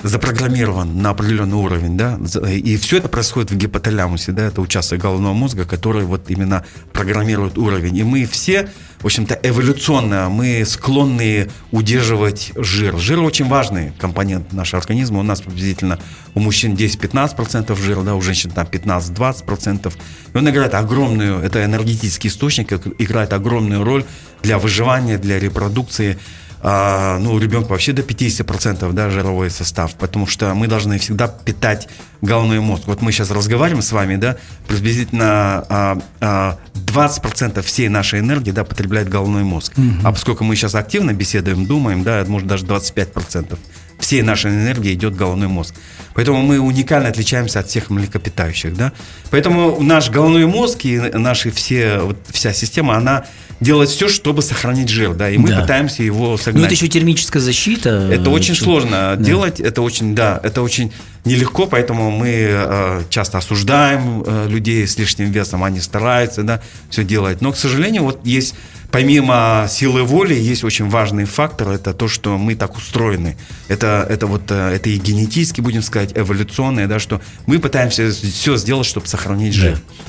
запрограммирован 0.02 1.00
на 1.00 1.10
определенный 1.10 1.56
уровень, 1.56 1.96
да, 1.96 2.18
и 2.48 2.76
все 2.76 2.98
это 2.98 3.08
происходит 3.08 3.50
в 3.50 3.56
гипоталямусе, 3.56 4.32
да, 4.32 4.44
это 4.44 4.60
участок 4.60 5.00
головного 5.00 5.32
мозга, 5.32 5.64
который 5.64 6.04
вот 6.04 6.28
именно 6.28 6.64
программирует 6.92 7.58
уровень. 7.58 7.96
И 7.96 8.02
мы 8.02 8.26
все, 8.26 8.68
в 9.00 9.06
общем-то, 9.06 9.38
эволюционно, 9.42 10.28
мы 10.28 10.64
склонны 10.66 11.50
удерживать 11.70 12.52
жир. 12.56 12.98
Жир 12.98 13.20
очень 13.20 13.48
важный 13.48 13.92
компонент 13.98 14.52
нашего 14.52 14.80
организма. 14.80 15.20
У 15.20 15.22
нас 15.22 15.40
приблизительно 15.40 15.98
у 16.34 16.40
мужчин 16.40 16.74
10-15% 16.74 17.80
жира, 17.80 18.02
да, 18.02 18.14
у 18.14 18.20
женщин 18.20 18.50
там 18.50 18.66
15-20%. 18.66 19.92
И 20.34 20.36
он 20.36 20.48
играет 20.50 20.74
огромную, 20.74 21.38
это 21.40 21.64
энергетический 21.64 22.28
источник, 22.28 22.72
играет 22.98 23.32
огромную 23.32 23.84
роль 23.84 24.04
для 24.42 24.58
выживания, 24.58 25.18
для 25.18 25.38
репродукции 25.38 26.18
а, 26.64 27.18
ну, 27.18 27.32
у 27.34 27.38
ребенка 27.40 27.70
вообще 27.70 27.92
до 27.92 28.02
50% 28.02 28.92
да, 28.92 29.10
жировой 29.10 29.50
состав, 29.50 29.94
потому 29.96 30.28
что 30.28 30.54
мы 30.54 30.68
должны 30.68 30.98
всегда 30.98 31.26
питать 31.26 31.88
головной 32.20 32.60
мозг. 32.60 32.84
Вот 32.86 33.02
мы 33.02 33.10
сейчас 33.10 33.32
разговариваем 33.32 33.82
с 33.82 33.90
вами, 33.90 34.14
да, 34.14 34.36
приблизительно 34.68 35.64
а, 35.68 35.98
а, 36.20 36.58
20% 36.74 37.60
всей 37.62 37.88
нашей 37.88 38.20
энергии, 38.20 38.52
да, 38.52 38.62
потребляет 38.62 39.08
головной 39.08 39.42
мозг. 39.42 39.72
Угу. 39.76 39.86
А 40.04 40.12
поскольку 40.12 40.44
мы 40.44 40.54
сейчас 40.54 40.76
активно 40.76 41.12
беседуем, 41.12 41.66
думаем, 41.66 42.04
да, 42.04 42.24
может 42.28 42.46
даже 42.46 42.64
25% 42.64 43.58
всей 44.02 44.22
нашей 44.22 44.50
энергии 44.50 44.92
идет 44.92 45.14
головной 45.14 45.48
мозг. 45.48 45.74
Поэтому 46.14 46.42
мы 46.42 46.58
уникально 46.58 47.08
отличаемся 47.08 47.60
от 47.60 47.68
всех 47.68 47.88
млекопитающих, 47.88 48.76
да. 48.76 48.92
Поэтому 49.30 49.80
наш 49.80 50.10
головной 50.10 50.46
мозг 50.46 50.84
и 50.84 50.98
наши 50.98 51.50
все, 51.50 52.00
вот, 52.00 52.18
вся 52.30 52.52
система, 52.52 52.96
она 52.96 53.24
делать 53.60 53.90
все, 53.90 54.08
чтобы 54.08 54.42
сохранить 54.42 54.88
жир, 54.88 55.14
да, 55.14 55.30
и 55.30 55.38
мы 55.38 55.48
да. 55.48 55.60
пытаемся 55.60 56.02
его 56.02 56.36
согнать. 56.36 56.62
Ну, 56.62 56.66
это 56.66 56.74
еще 56.74 56.88
термическая 56.88 57.40
защита. 57.40 58.10
Это 58.12 58.28
очень 58.30 58.54
что... 58.54 58.64
сложно 58.64 59.14
да. 59.16 59.16
делать, 59.16 59.60
это 59.60 59.82
очень, 59.82 60.16
да, 60.16 60.40
это 60.42 60.62
очень 60.62 60.92
нелегко, 61.24 61.66
поэтому 61.66 62.10
мы 62.10 62.48
э, 62.50 63.02
часто 63.08 63.38
осуждаем 63.38 64.24
э, 64.26 64.48
людей 64.48 64.86
с 64.86 64.98
лишним 64.98 65.30
весом, 65.30 65.62
они 65.62 65.80
стараются, 65.80 66.42
да, 66.42 66.60
все 66.90 67.04
делать. 67.04 67.40
Но, 67.40 67.52
к 67.52 67.56
сожалению, 67.56 68.02
вот 68.02 68.20
есть 68.24 68.56
помимо 68.92 69.66
силы 69.68 70.04
воли 70.04 70.34
есть 70.34 70.62
очень 70.62 70.88
важный 70.88 71.24
фактор, 71.24 71.70
это 71.70 71.94
то, 71.94 72.06
что 72.06 72.38
мы 72.38 72.54
так 72.54 72.76
устроены. 72.76 73.36
Это, 73.68 74.06
это 74.08 74.26
вот, 74.26 74.42
э, 74.50 74.74
это 74.74 74.88
и 74.90 74.98
генетически, 74.98 75.60
будем 75.60 75.82
сказать, 75.82 76.12
эволюционное, 76.14 76.86
да, 76.86 76.98
что 76.98 77.20
мы 77.46 77.58
пытаемся 77.58 78.10
все 78.12 78.56
сделать, 78.56 78.86
чтобы 78.86 79.08
сохранить 79.08 79.54
жир. 79.54 79.74
Да. 79.74 80.04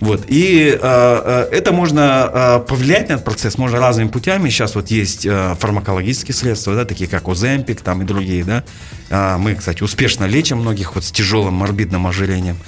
Вот. 0.00 0.24
И 0.28 0.78
э, 0.78 0.78
э, 0.82 1.48
это 1.50 1.72
можно 1.72 2.30
э, 2.32 2.68
повлиять 2.68 3.08
на 3.08 3.14
этот 3.14 3.24
процесс 3.24 3.56
можно 3.56 3.78
разными 3.78 4.08
путями. 4.08 4.50
Сейчас 4.50 4.74
вот 4.74 4.90
есть 4.90 5.24
э, 5.24 5.54
фармакологические 5.58 6.34
средства, 6.34 6.74
да, 6.74 6.84
такие 6.84 7.08
как 7.08 7.28
Оземпик 7.28 7.80
там 7.80 8.02
и 8.02 8.04
другие. 8.04 8.44
Да. 8.44 8.64
Э, 9.08 9.36
мы, 9.38 9.54
кстати, 9.54 9.82
успешно 9.82 10.24
лечим 10.24 10.58
многих 10.58 10.94
вот 10.94 11.04
с 11.04 11.12
тяжелым 11.12 11.54
морбидным 11.54 12.06
ожирением. 12.06 12.58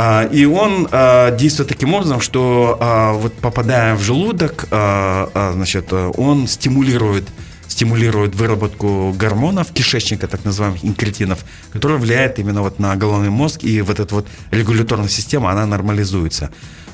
Э, 0.00 0.28
и 0.32 0.46
он 0.46 0.88
э, 0.90 1.36
действует 1.36 1.68
таким 1.68 1.94
образом, 1.94 2.20
что 2.20 2.78
э, 2.80 3.12
вот 3.20 3.34
попадая 3.34 3.94
в 3.94 4.00
желудок, 4.00 4.66
значит, 4.70 5.92
он 5.92 6.46
стимулирует 6.46 7.24
стимулирует 7.70 8.34
выработку 8.34 9.14
гормонов 9.16 9.72
кишечника, 9.72 10.26
так 10.26 10.44
называемых 10.44 10.84
инкретинов, 10.84 11.44
которые 11.72 11.98
влияют 11.98 12.38
именно 12.38 12.62
вот 12.62 12.80
на 12.80 12.96
головной 12.96 13.30
мозг, 13.30 13.62
и 13.62 13.80
вот 13.80 14.00
эта 14.00 14.14
вот 14.14 14.26
регуляторная 14.50 15.08
система, 15.08 15.52
она 15.52 15.66
нормализуется. 15.66 16.50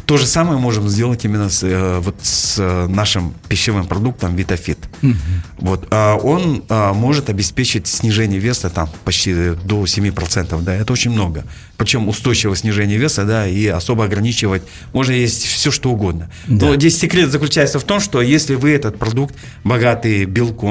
То 0.07 0.19
же 0.19 0.27
самое 0.27 0.57
можем 0.57 0.89
сделать 0.89 1.25
именно 1.25 1.49
с, 1.49 1.65
э, 1.65 1.99
вот 1.99 2.15
с 2.23 2.59
э, 2.61 2.87
нашим 2.87 3.35
пищевым 3.49 3.89
продуктом 3.89 4.37
Витафит. 4.37 4.79
Угу. 5.03 5.15
Вот, 5.59 5.89
а 5.91 6.15
он 6.15 6.63
а, 6.69 6.93
может 6.93 7.29
обеспечить 7.29 7.89
снижение 7.89 8.39
веса 8.39 8.71
там 8.71 8.89
почти 9.05 9.35
до 9.65 9.83
7%, 9.85 10.63
да, 10.63 10.75
это 10.75 10.93
очень 10.93 11.11
много. 11.11 11.45
Причем 11.77 12.09
устойчивое 12.09 12.57
снижение 12.57 12.99
веса, 12.99 13.25
да, 13.25 13.47
и 13.49 13.67
особо 13.67 14.05
ограничивать 14.05 14.63
можно 14.93 15.13
есть 15.13 15.45
все, 15.45 15.71
что 15.71 15.91
угодно. 15.91 16.31
Да. 16.47 16.67
Но 16.67 16.77
здесь 16.77 16.99
секрет 16.99 17.31
заключается 17.31 17.81
в 17.81 17.85
том, 17.85 18.01
что 18.01 18.23
если 18.23 18.55
вы 18.55 18.71
этот 18.71 18.99
продукт, 18.99 19.35
богатый 19.65 20.25
белком, 20.25 20.66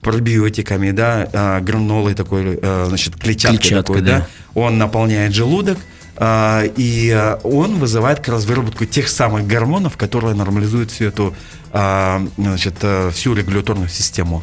пробиотиками, 0.00 0.90
да, 0.92 1.28
а, 1.32 1.60
гранолой 1.60 2.14
такой, 2.14 2.58
а, 2.62 2.86
значит, 2.88 3.16
клетчаткой 3.16 3.58
Клетчатка, 3.58 3.92
такой, 3.92 4.02
да. 4.02 4.18
да, 4.18 4.26
он 4.54 4.78
наполняет 4.78 5.34
желудок, 5.34 5.78
а, 6.20 6.64
и 6.76 7.10
а, 7.10 7.38
он 7.44 7.78
вызывает 7.78 8.18
как 8.18 8.28
раз 8.28 8.44
выработку 8.44 8.84
тех 8.84 9.08
самых 9.08 9.46
гормонов, 9.46 9.96
которые 9.96 10.34
нормализуют 10.34 10.90
всю 10.90 11.04
эту 11.06 11.34
значит, 11.70 12.76
э, 12.80 13.10
всю 13.12 13.34
регуляторную 13.34 13.90
систему. 13.90 14.42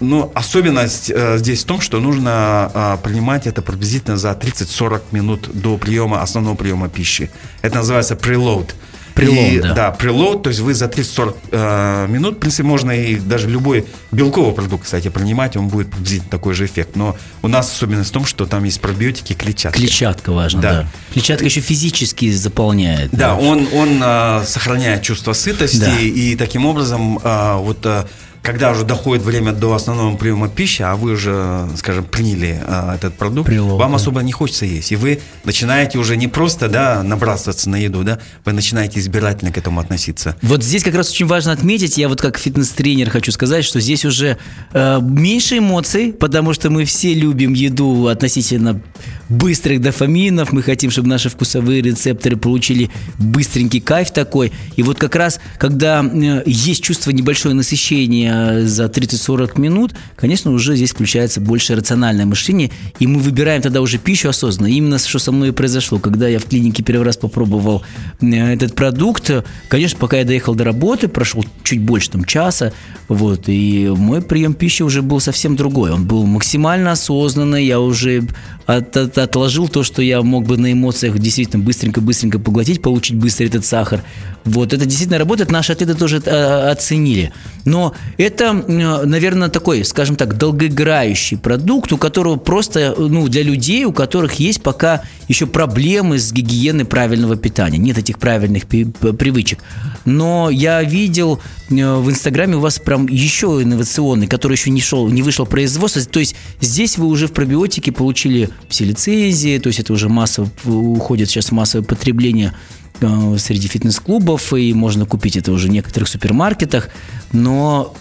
Но 0.00 0.32
особенность 0.34 1.12
э, 1.14 1.38
здесь 1.38 1.62
в 1.62 1.66
том, 1.66 1.80
что 1.80 2.00
нужно 2.00 2.98
принимать 3.04 3.46
это 3.46 3.62
приблизительно 3.62 4.16
за 4.16 4.32
30-40 4.32 5.02
минут 5.12 5.48
до 5.52 5.78
приема, 5.78 6.22
основного 6.22 6.56
приема 6.56 6.88
пищи. 6.88 7.30
Это 7.62 7.76
называется 7.76 8.14
preload. 8.14 8.74
Прилоуд, 9.16 9.52
и, 9.52 9.60
да. 9.60 9.72
Да, 9.72 9.90
прилоуд, 9.92 10.42
то 10.42 10.50
есть 10.50 10.60
вы 10.60 10.74
за 10.74 10.84
30-40 10.84 11.36
э, 11.50 12.06
минут, 12.08 12.36
в 12.36 12.38
принципе, 12.38 12.64
можно 12.64 12.90
и 12.90 13.16
даже 13.16 13.48
любой 13.48 13.86
белковый 14.12 14.52
продукт, 14.52 14.84
кстати, 14.84 15.08
принимать, 15.08 15.56
он 15.56 15.68
будет 15.68 15.90
приблизительно 15.90 16.30
такой 16.30 16.52
же 16.52 16.66
эффект. 16.66 16.96
Но 16.96 17.16
у 17.40 17.48
нас 17.48 17.72
особенность 17.72 18.10
в 18.10 18.12
том, 18.12 18.26
что 18.26 18.44
там 18.44 18.64
есть 18.64 18.78
пробиотики 18.78 19.32
клетчатка. 19.32 19.78
Клетчатка 19.78 20.32
важно, 20.32 20.60
да. 20.60 20.72
да. 20.72 20.88
Клетчатка 21.14 21.46
еще 21.46 21.62
физически 21.62 22.30
заполняет. 22.30 23.10
Да, 23.10 23.28
да. 23.28 23.36
он, 23.36 23.66
он 23.72 24.02
э, 24.04 24.44
сохраняет 24.44 25.00
чувство 25.00 25.32
сытости, 25.32 25.78
да. 25.78 25.98
и 25.98 26.36
таким 26.36 26.66
образом 26.66 27.18
э, 27.18 27.56
вот... 27.56 27.84
Э, 27.86 28.04
когда 28.46 28.70
уже 28.70 28.84
доходит 28.84 29.24
время 29.24 29.52
до 29.52 29.74
основного 29.74 30.16
приема 30.16 30.48
пищи, 30.48 30.82
а 30.82 30.94
вы 30.94 31.14
уже, 31.14 31.68
скажем, 31.76 32.04
приняли 32.04 32.62
а, 32.64 32.94
этот 32.94 33.14
продукт, 33.14 33.48
Прилог, 33.48 33.76
вам 33.76 33.90
да. 33.90 33.96
особо 33.96 34.22
не 34.22 34.30
хочется 34.30 34.64
есть. 34.64 34.92
И 34.92 34.96
вы 34.96 35.18
начинаете 35.42 35.98
уже 35.98 36.16
не 36.16 36.28
просто 36.28 36.68
да, 36.68 37.02
набрасываться 37.02 37.68
на 37.68 37.74
еду, 37.74 38.04
да, 38.04 38.20
вы 38.44 38.52
начинаете 38.52 39.00
избирательно 39.00 39.50
к 39.50 39.58
этому 39.58 39.80
относиться. 39.80 40.36
Вот 40.42 40.62
здесь 40.62 40.84
как 40.84 40.94
раз 40.94 41.10
очень 41.10 41.26
важно 41.26 41.50
отметить, 41.50 41.98
я 41.98 42.08
вот 42.08 42.20
как 42.20 42.38
фитнес-тренер 42.38 43.10
хочу 43.10 43.32
сказать, 43.32 43.64
что 43.64 43.80
здесь 43.80 44.04
уже 44.04 44.38
э, 44.72 45.00
меньше 45.02 45.58
эмоций, 45.58 46.12
потому 46.12 46.52
что 46.52 46.70
мы 46.70 46.84
все 46.84 47.14
любим 47.14 47.52
еду 47.52 48.06
относительно 48.06 48.80
быстрых 49.28 49.80
дофаминов, 49.80 50.52
мы 50.52 50.62
хотим, 50.62 50.92
чтобы 50.92 51.08
наши 51.08 51.28
вкусовые 51.28 51.82
рецепторы 51.82 52.36
получили 52.36 52.90
быстренький 53.18 53.80
кайф 53.80 54.12
такой. 54.12 54.52
И 54.76 54.84
вот 54.84 54.98
как 54.98 55.16
раз, 55.16 55.40
когда 55.58 56.04
э, 56.04 56.44
есть 56.46 56.84
чувство 56.84 57.10
небольшое 57.10 57.52
насыщения 57.56 58.35
за 58.62 58.84
30-40 58.84 59.60
минут, 59.60 59.94
конечно, 60.16 60.50
уже 60.50 60.76
здесь 60.76 60.92
включается 60.92 61.40
больше 61.40 61.74
рациональное 61.74 62.26
мышление, 62.26 62.70
и 62.98 63.06
мы 63.06 63.20
выбираем 63.20 63.62
тогда 63.62 63.80
уже 63.80 63.98
пищу 63.98 64.28
осознанно. 64.28 64.68
Именно 64.68 64.98
что 64.98 65.18
со 65.18 65.32
мной 65.32 65.48
и 65.48 65.52
произошло, 65.52 65.98
когда 65.98 66.28
я 66.28 66.38
в 66.38 66.44
клинике 66.44 66.82
первый 66.82 67.04
раз 67.04 67.16
попробовал 67.16 67.82
э, 68.20 68.26
этот 68.26 68.74
продукт, 68.74 69.30
конечно, 69.68 69.98
пока 69.98 70.18
я 70.18 70.24
доехал 70.24 70.54
до 70.54 70.64
работы, 70.64 71.08
прошел 71.08 71.44
чуть 71.62 71.80
больше 71.80 72.10
там 72.10 72.24
часа, 72.24 72.72
вот, 73.08 73.44
и 73.46 73.92
мой 73.96 74.22
прием 74.22 74.54
пищи 74.54 74.82
уже 74.82 75.02
был 75.02 75.20
совсем 75.20 75.56
другой. 75.56 75.92
Он 75.92 76.06
был 76.06 76.26
максимально 76.26 76.92
осознанный, 76.92 77.64
я 77.64 77.80
уже 77.80 78.26
от, 78.66 78.96
от, 78.96 79.16
отложил 79.16 79.68
то, 79.68 79.82
что 79.82 80.02
я 80.02 80.22
мог 80.22 80.46
бы 80.46 80.56
на 80.56 80.72
эмоциях 80.72 81.18
действительно 81.18 81.62
быстренько-быстренько 81.62 82.38
поглотить, 82.38 82.82
получить 82.82 83.16
быстро 83.16 83.44
этот 83.46 83.64
сахар. 83.64 84.02
Вот, 84.44 84.72
это 84.72 84.84
действительно 84.84 85.18
работает, 85.18 85.50
наши 85.50 85.72
атлеты 85.72 85.94
тоже 85.94 86.18
это 86.18 86.70
оценили. 86.70 87.32
Но 87.64 87.94
это, 88.16 88.52
наверное, 88.52 89.48
такой, 89.48 89.84
скажем 89.84 90.16
так, 90.16 90.36
долгоиграющий 90.36 91.36
продукт, 91.36 91.92
у 91.92 91.96
которого 91.96 92.36
просто, 92.36 92.94
ну, 92.96 93.26
для 93.28 93.42
людей, 93.42 93.84
у 93.84 93.92
которых 93.92 94.34
есть 94.34 94.62
пока 94.62 95.02
еще 95.26 95.46
проблемы 95.46 96.18
с 96.18 96.32
гигиеной 96.32 96.84
правильного 96.84 97.36
питания. 97.36 97.78
Нет 97.78 97.98
этих 97.98 98.18
правильных 98.18 98.66
привычек. 98.66 99.58
Но 100.04 100.50
я 100.50 100.82
видел 100.84 101.40
в 101.68 102.10
Инстаграме 102.10 102.56
у 102.56 102.60
вас 102.60 102.78
прям 102.78 103.08
еще 103.08 103.60
инновационный, 103.60 104.28
который 104.28 104.52
еще 104.52 104.70
не, 104.70 104.80
шел, 104.80 105.08
не 105.08 105.22
вышел 105.22 105.44
в 105.44 105.48
производство. 105.48 106.00
То 106.04 106.20
есть 106.20 106.36
здесь 106.60 106.98
вы 106.98 107.06
уже 107.06 107.26
в 107.26 107.32
пробиотике 107.32 107.90
получили 107.90 108.48
все 108.68 108.84
лицензии, 108.84 109.58
то 109.58 109.68
есть 109.68 109.80
это 109.80 109.92
уже 109.92 110.08
массово 110.08 110.50
уходит 110.64 111.28
сейчас 111.28 111.46
в 111.46 111.52
массовое 111.52 111.84
потребление 111.84 112.54
э, 113.00 113.36
среди 113.38 113.68
фитнес-клубов, 113.68 114.52
и 114.52 114.72
можно 114.72 115.06
купить 115.06 115.36
это 115.36 115.52
уже 115.52 115.68
в 115.68 115.70
некоторых 115.70 116.08
супермаркетах, 116.08 116.88
но 117.32 117.94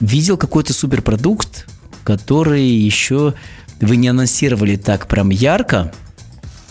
видел 0.00 0.36
какой-то 0.36 0.72
суперпродукт, 0.72 1.66
который 2.04 2.66
еще 2.66 3.34
вы 3.80 3.96
не 3.96 4.08
анонсировали 4.08 4.76
так 4.76 5.08
прям 5.08 5.30
ярко. 5.30 5.92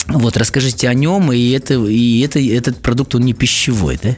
Вот, 0.07 0.35
расскажите 0.37 0.89
о 0.89 0.93
нем, 0.93 1.31
и, 1.31 1.51
это, 1.51 1.75
и 1.75 2.21
это, 2.21 2.39
этот 2.39 2.81
продукт, 2.81 3.15
он 3.15 3.21
не 3.21 3.33
пищевой, 3.33 3.99
да? 4.01 4.17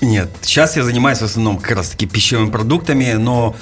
Нет, 0.00 0.30
сейчас 0.40 0.76
я 0.76 0.84
занимаюсь 0.84 1.18
в 1.18 1.22
основном 1.22 1.58
как 1.58 1.76
раз-таки 1.76 2.06
пищевыми 2.06 2.50
продуктами, 2.50 3.12
но 3.12 3.54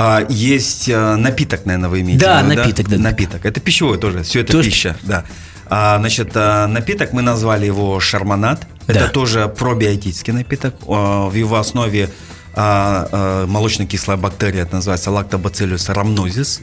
а, 0.00 0.24
есть 0.28 0.88
а, 0.88 1.16
напиток, 1.16 1.66
наверное, 1.66 1.90
вы 1.90 2.02
имеете 2.02 2.24
да, 2.24 2.40
в 2.40 2.46
виду, 2.46 2.54
напиток, 2.54 2.88
да? 2.88 2.96
да. 2.96 3.02
Напиток. 3.02 3.44
Это 3.44 3.58
пищевой 3.58 3.98
тоже, 3.98 4.22
все 4.22 4.40
это 4.42 4.52
тоже... 4.52 4.70
пища, 4.70 4.96
да. 5.02 5.24
А, 5.66 5.98
значит, 5.98 6.30
а, 6.36 6.68
напиток 6.68 7.12
мы 7.12 7.20
назвали 7.20 7.66
его 7.66 7.98
шарманат. 7.98 8.64
Да. 8.86 8.94
Это 8.94 9.08
тоже 9.08 9.48
пробиотический 9.48 10.32
напиток. 10.32 10.76
А, 10.86 11.28
в 11.28 11.34
его 11.34 11.56
основе 11.56 12.10
а, 12.54 13.08
а, 13.10 13.46
молочно-кислая 13.46 14.16
бактерия, 14.16 14.62
это 14.62 14.76
называется 14.76 15.10
лактобациллус 15.10 15.88
рамнозис. 15.88 16.60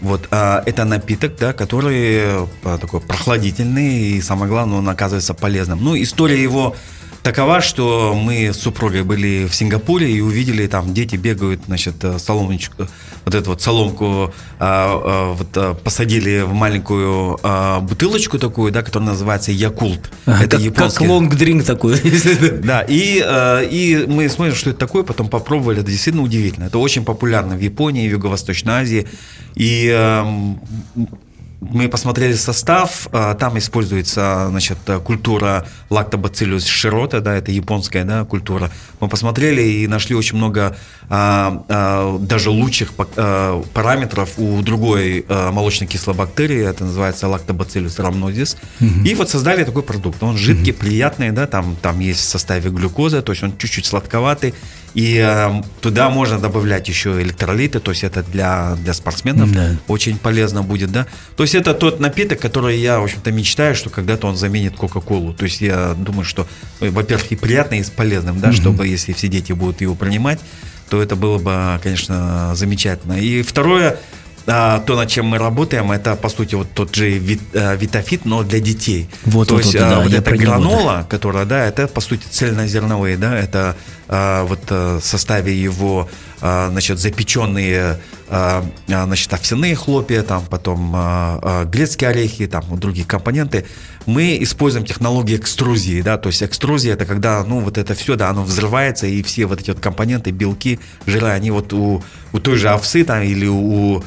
Вот, 0.00 0.26
а, 0.30 0.62
это 0.64 0.86
напиток, 0.86 1.36
да, 1.38 1.52
который 1.52 2.46
а, 2.64 2.78
такой 2.78 3.02
прохладительный 3.02 3.94
и, 3.94 4.22
самое 4.22 4.50
главное, 4.50 4.78
он 4.78 4.88
оказывается 4.88 5.34
полезным. 5.34 5.84
Ну, 5.84 6.00
история 6.00 6.42
его 6.42 6.76
такова, 7.22 7.60
что 7.60 8.14
мы 8.14 8.52
с 8.52 8.58
супругой 8.58 9.02
были 9.02 9.46
в 9.46 9.54
Сингапуре 9.54 10.10
и 10.10 10.20
увидели, 10.20 10.66
там 10.66 10.94
дети 10.94 11.16
бегают, 11.16 11.62
значит, 11.66 12.02
э, 12.02 12.18
соломочку, 12.18 12.88
вот 13.24 13.34
эту 13.34 13.50
вот 13.50 13.62
соломку 13.62 14.32
а, 14.58 15.02
а, 15.04 15.32
вот, 15.32 15.48
а, 15.56 15.74
посадили 15.74 16.42
в 16.42 16.52
маленькую 16.52 17.38
а, 17.42 17.80
бутылочку 17.80 18.38
такую, 18.38 18.72
да, 18.72 18.82
которая 18.82 19.10
называется 19.10 19.52
Якулт. 19.52 20.10
это 20.26 20.48
как, 20.48 20.60
японский. 20.60 20.98
Как 20.98 21.08
лонг-дринк 21.08 21.64
такой. 21.64 22.00
Да, 22.62 22.82
и, 22.82 23.22
а, 23.24 23.60
и 23.60 24.06
мы 24.06 24.28
смотрим, 24.28 24.54
что 24.54 24.70
это 24.70 24.78
такое, 24.78 25.02
потом 25.02 25.28
попробовали, 25.28 25.80
это 25.80 25.90
действительно 25.90 26.24
удивительно. 26.24 26.64
Это 26.64 26.78
очень 26.78 27.04
популярно 27.04 27.56
в 27.56 27.60
Японии, 27.60 28.08
в 28.08 28.12
Юго-Восточной 28.12 28.74
Азии. 28.74 29.08
И 29.54 29.90
а, 29.92 30.26
мы 31.60 31.88
посмотрели 31.88 32.34
состав, 32.34 33.08
а, 33.12 33.34
там 33.34 33.58
используется, 33.58 34.46
значит, 34.48 34.78
культура 35.04 35.66
лактобациллус 35.90 36.66
широта, 36.66 37.20
да, 37.20 37.34
это 37.34 37.52
японская, 37.52 38.04
да, 38.04 38.24
культура. 38.24 38.70
Мы 38.98 39.08
посмотрели 39.08 39.62
и 39.62 39.86
нашли 39.86 40.16
очень 40.16 40.36
много 40.36 40.76
а, 41.08 41.64
а, 41.68 42.18
даже 42.18 42.50
лучших 42.50 42.92
а, 43.16 43.62
параметров 43.74 44.38
у 44.38 44.62
другой 44.62 45.24
а, 45.28 45.52
молочно-кислой 45.52 46.14
бактерии, 46.14 46.64
это 46.64 46.84
называется 46.84 47.28
лактобациллус 47.28 47.98
рамнозис. 47.98 48.56
Угу. 48.80 49.04
И 49.04 49.14
вот 49.14 49.28
создали 49.28 49.64
такой 49.64 49.82
продукт. 49.82 50.22
Он 50.22 50.36
жидкий, 50.36 50.72
угу. 50.72 50.80
приятный, 50.80 51.30
да, 51.30 51.46
там, 51.46 51.76
там 51.80 52.00
есть 52.00 52.20
в 52.20 52.24
составе 52.24 52.70
глюкоза, 52.70 53.22
то 53.22 53.32
есть 53.32 53.42
он 53.42 53.56
чуть-чуть 53.56 53.86
сладковатый. 53.86 54.54
И 54.94 55.22
э, 55.24 55.62
туда 55.80 56.10
можно 56.10 56.38
добавлять 56.38 56.88
еще 56.88 57.20
электролиты, 57.22 57.78
то 57.78 57.92
есть 57.92 58.02
это 58.02 58.22
для, 58.22 58.76
для 58.82 58.92
спортсменов 58.92 59.52
да. 59.52 59.76
очень 59.86 60.18
полезно 60.18 60.62
будет, 60.62 60.90
да. 60.90 61.06
То 61.36 61.44
есть 61.44 61.49
это 61.54 61.74
тот 61.74 62.00
напиток, 62.00 62.40
который 62.40 62.78
я, 62.78 63.00
в 63.00 63.04
общем-то, 63.04 63.32
мечтаю, 63.32 63.74
что 63.74 63.90
когда-то 63.90 64.26
он 64.26 64.36
заменит 64.36 64.76
Кока-Колу. 64.76 65.32
То 65.32 65.44
есть 65.44 65.60
я 65.60 65.94
думаю, 65.94 66.24
что, 66.24 66.46
э, 66.80 66.90
во-первых, 66.90 67.32
и 67.32 67.36
приятно, 67.36 67.74
и 67.74 67.84
полезным, 67.84 68.40
да, 68.40 68.48
угу. 68.48 68.56
чтобы 68.56 68.86
если 68.86 69.12
все 69.12 69.28
дети 69.28 69.52
будут 69.52 69.80
его 69.80 69.94
принимать, 69.94 70.40
то 70.88 71.00
это 71.00 71.16
было 71.16 71.38
бы, 71.38 71.80
конечно, 71.82 72.52
замечательно. 72.54 73.14
И 73.14 73.42
второе, 73.42 73.98
а, 74.46 74.80
то, 74.80 74.96
над 74.96 75.08
чем 75.08 75.26
мы 75.26 75.38
работаем, 75.38 75.92
это, 75.92 76.16
по 76.16 76.28
сути, 76.28 76.54
вот 76.54 76.70
тот 76.72 76.94
же 76.94 77.10
вит, 77.10 77.40
а, 77.54 77.76
витафит, 77.76 78.24
но 78.24 78.42
для 78.42 78.60
детей. 78.60 79.08
Вот, 79.24 79.48
то 79.48 79.54
вот, 79.54 79.64
есть, 79.64 79.74
вот, 79.74 79.82
а, 79.82 79.90
да, 79.90 80.00
вот 80.00 80.12
эта 80.12 80.36
гранола, 80.36 80.96
да. 80.98 81.04
которая, 81.04 81.44
да, 81.44 81.66
это, 81.66 81.86
по 81.86 82.00
сути, 82.00 82.26
цельнозерновые, 82.30 83.16
да, 83.16 83.38
это 83.38 83.76
а, 84.08 84.44
вот 84.44 84.70
в 84.70 85.00
составе 85.02 85.54
его, 85.54 86.08
а, 86.40 86.70
значит, 86.70 86.98
запеченные, 86.98 88.00
а, 88.28 88.64
значит, 88.86 89.32
овсяные 89.34 89.74
хлопья, 89.74 90.22
там, 90.22 90.44
потом 90.46 90.92
а, 90.94 91.38
а, 91.42 91.64
грецкие 91.64 92.10
орехи, 92.10 92.46
там, 92.46 92.64
другие 92.78 93.06
компоненты. 93.06 93.66
Мы 94.06 94.38
используем 94.40 94.86
технологии 94.86 95.36
экструзии, 95.36 96.00
да, 96.00 96.16
то 96.16 96.28
есть 96.28 96.42
экструзия 96.42 96.94
это 96.94 97.04
когда, 97.04 97.44
ну, 97.44 97.60
вот 97.60 97.76
это 97.76 97.94
все, 97.94 98.16
да, 98.16 98.30
оно 98.30 98.42
взрывается, 98.42 99.06
и 99.06 99.22
все 99.22 99.46
вот 99.46 99.60
эти 99.60 99.70
вот 99.70 99.80
компоненты, 99.80 100.30
белки, 100.30 100.80
жиры, 101.06 101.28
они 101.28 101.50
вот 101.50 101.72
у, 101.72 102.02
у 102.32 102.38
той 102.38 102.56
же 102.56 102.70
овсы 102.70 103.04
там 103.04 103.22
или 103.22 103.46
у 103.46 104.02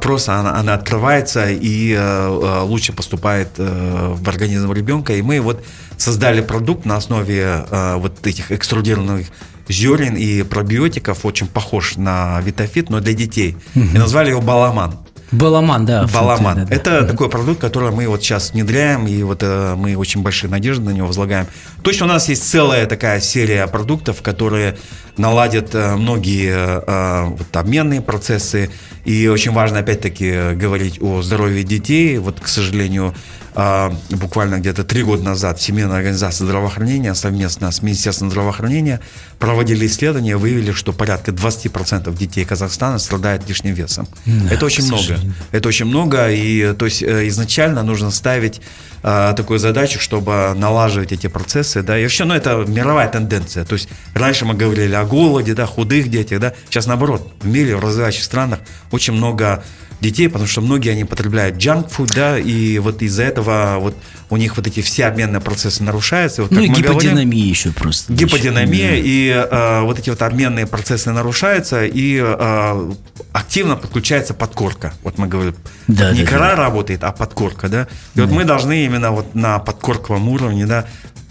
просто 0.00 0.38
она, 0.38 0.56
она 0.56 0.74
открывается 0.74 1.48
и 1.48 1.94
а, 1.96 2.62
лучше 2.64 2.92
поступает 2.92 3.48
а, 3.58 4.14
в 4.14 4.28
организм 4.28 4.72
ребенка. 4.72 5.14
И 5.14 5.22
мы 5.22 5.40
вот 5.40 5.64
создали 5.96 6.40
продукт 6.40 6.84
на 6.84 6.96
основе 6.96 7.64
вот 7.96 8.26
этих 8.26 8.50
экструдированных 8.50 9.26
зерен 9.68 10.16
и 10.16 10.42
пробиотиков, 10.42 11.24
очень 11.24 11.46
похож 11.46 11.96
на 11.96 12.40
витафит, 12.40 12.90
но 12.90 13.00
для 13.00 13.12
детей. 13.12 13.56
И 13.74 13.98
назвали 13.98 14.30
его 14.30 14.40
баламан. 14.40 14.98
Баламан, 15.32 15.86
да. 15.86 16.06
Баламан. 16.12 16.56
Да, 16.56 16.64
да. 16.64 16.74
Это 16.74 17.00
да. 17.02 17.06
такой 17.06 17.28
продукт, 17.28 17.60
который 17.60 17.92
мы 17.92 18.08
вот 18.08 18.22
сейчас 18.22 18.52
внедряем, 18.52 19.06
и 19.06 19.22
вот 19.22 19.42
э, 19.42 19.74
мы 19.76 19.96
очень 19.96 20.22
большие 20.22 20.50
надежды 20.50 20.84
на 20.84 20.90
него 20.90 21.06
возлагаем. 21.06 21.46
То 21.82 21.90
есть 21.90 22.02
у 22.02 22.06
нас 22.06 22.28
есть 22.28 22.48
целая 22.48 22.86
такая 22.86 23.20
серия 23.20 23.66
продуктов, 23.68 24.22
которые 24.22 24.76
наладят 25.16 25.74
э, 25.74 25.94
многие 25.94 26.52
э, 26.52 27.24
вот, 27.26 27.56
обменные 27.56 28.00
процессы. 28.00 28.70
И 29.04 29.28
очень 29.28 29.52
важно, 29.52 29.78
опять-таки, 29.78 30.54
говорить 30.54 31.00
о 31.00 31.22
здоровье 31.22 31.64
детей. 31.64 32.18
Вот, 32.18 32.40
к 32.40 32.48
сожалению, 32.48 33.14
э, 33.54 33.90
буквально 34.10 34.56
где-то 34.56 34.84
три 34.84 35.02
года 35.02 35.22
назад 35.22 35.58
Всемирная 35.58 35.96
организация 35.98 36.44
здравоохранения 36.44 37.14
совместно 37.14 37.70
с 37.70 37.82
Министерством 37.82 38.30
здравоохранения 38.30 39.00
проводили 39.38 39.86
исследования, 39.86 40.36
выявили, 40.36 40.72
что 40.72 40.92
порядка 40.92 41.32
20% 41.32 42.16
детей 42.16 42.44
Казахстана 42.44 42.98
страдают 42.98 43.48
лишним 43.48 43.74
весом. 43.74 44.06
Да, 44.26 44.54
Это 44.54 44.66
очень 44.66 44.84
много. 44.84 45.18
Это 45.50 45.68
очень 45.68 45.86
много. 45.86 46.30
И 46.30 46.74
то 46.74 46.84
есть 46.84 47.02
изначально 47.02 47.82
нужно 47.82 48.10
ставить 48.10 48.60
э, 49.02 49.34
такую 49.36 49.58
задачу, 49.58 49.98
чтобы 50.00 50.52
налаживать 50.56 51.12
эти 51.12 51.26
процессы, 51.26 51.82
да, 51.82 51.98
и 51.98 52.02
вообще, 52.02 52.24
ну, 52.24 52.34
это 52.34 52.64
мировая 52.66 53.08
тенденция, 53.08 53.64
то 53.64 53.74
есть 53.74 53.88
раньше 54.14 54.44
мы 54.44 54.54
говорили 54.54 54.94
о 54.94 55.04
голоде, 55.04 55.54
да, 55.54 55.66
худых 55.66 56.08
детях, 56.08 56.40
да, 56.40 56.52
сейчас 56.68 56.86
наоборот, 56.86 57.32
в 57.40 57.46
мире, 57.46 57.76
в 57.76 57.80
развивающих 57.80 58.22
странах 58.22 58.60
очень 59.00 59.14
много 59.14 59.64
детей, 60.00 60.28
потому 60.28 60.46
что 60.46 60.60
многие 60.60 60.90
они 60.90 61.04
потребляют 61.04 61.56
junk 61.56 61.90
food, 61.90 62.12
да, 62.14 62.38
и 62.38 62.78
вот 62.78 63.02
из-за 63.02 63.22
этого 63.22 63.76
вот 63.80 63.96
у 64.30 64.36
них 64.36 64.56
вот 64.56 64.66
эти 64.66 64.80
все 64.80 65.06
обменные 65.06 65.40
процессы 65.40 65.82
нарушаются. 65.82 66.42
Вот, 66.42 66.50
ну 66.50 66.60
и 66.60 66.68
гиподинамия 66.68 67.24
говорим, 67.24 67.30
еще 67.30 67.72
просто. 67.72 68.12
Гиподинамия, 68.12 68.90
да. 68.90 68.96
и 68.96 69.28
э, 69.28 69.80
вот 69.82 69.98
эти 69.98 70.10
вот 70.10 70.22
обменные 70.22 70.66
процессы 70.66 71.10
нарушаются, 71.12 71.84
и 71.84 72.18
э, 72.22 72.92
активно 73.32 73.76
подключается 73.76 74.32
подкорка. 74.32 74.94
Вот 75.02 75.18
мы 75.18 75.26
говорим, 75.26 75.54
да, 75.86 76.12
не 76.12 76.24
да, 76.24 76.30
кора 76.30 76.50
да. 76.50 76.56
работает, 76.56 77.04
а 77.04 77.12
подкорка, 77.12 77.68
да. 77.68 77.82
И 78.14 78.18
да. 78.18 78.24
вот 78.24 78.32
мы 78.32 78.44
должны 78.44 78.84
именно 78.84 79.10
вот 79.10 79.34
на 79.34 79.58
подкорковом 79.58 80.28
уровне, 80.28 80.66
да, 80.66 80.86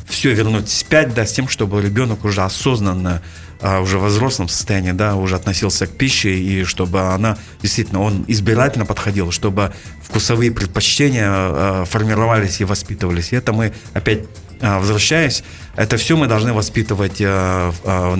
все 0.10 0.34
вернуть 0.34 0.70
спять, 0.70 1.14
да, 1.14 1.26
с 1.26 1.32
тем, 1.32 1.48
чтобы 1.48 1.82
ребенок 1.82 2.26
уже 2.26 2.42
осознанно 2.42 3.22
а, 3.62 3.80
уже 3.80 4.00
в 4.00 4.06
взрослом 4.06 4.48
состоянии, 4.48 4.92
да, 4.92 5.16
уже 5.16 5.36
относился 5.36 5.86
к 5.86 5.92
пище, 5.92 6.38
и 6.38 6.64
чтобы 6.64 7.02
она 7.14 7.38
действительно, 7.62 8.02
он 8.02 8.26
избирательно 8.28 8.86
подходил, 8.86 9.32
чтобы 9.32 9.74
вкусовые 10.04 10.52
предпочтения 10.52 11.28
а, 11.30 11.86
формировались 11.86 12.62
и 12.62 12.66
воспитывались. 12.66 13.34
И 13.34 13.36
это 13.36 13.54
мы 13.54 13.74
опять 13.94 14.24
а, 14.62 14.80
возвращаясь, 14.80 15.44
это 15.76 15.98
все 15.98 16.18
мы 16.18 16.28
должны 16.28 16.52
воспитывать 16.52 17.22
на 17.22 17.72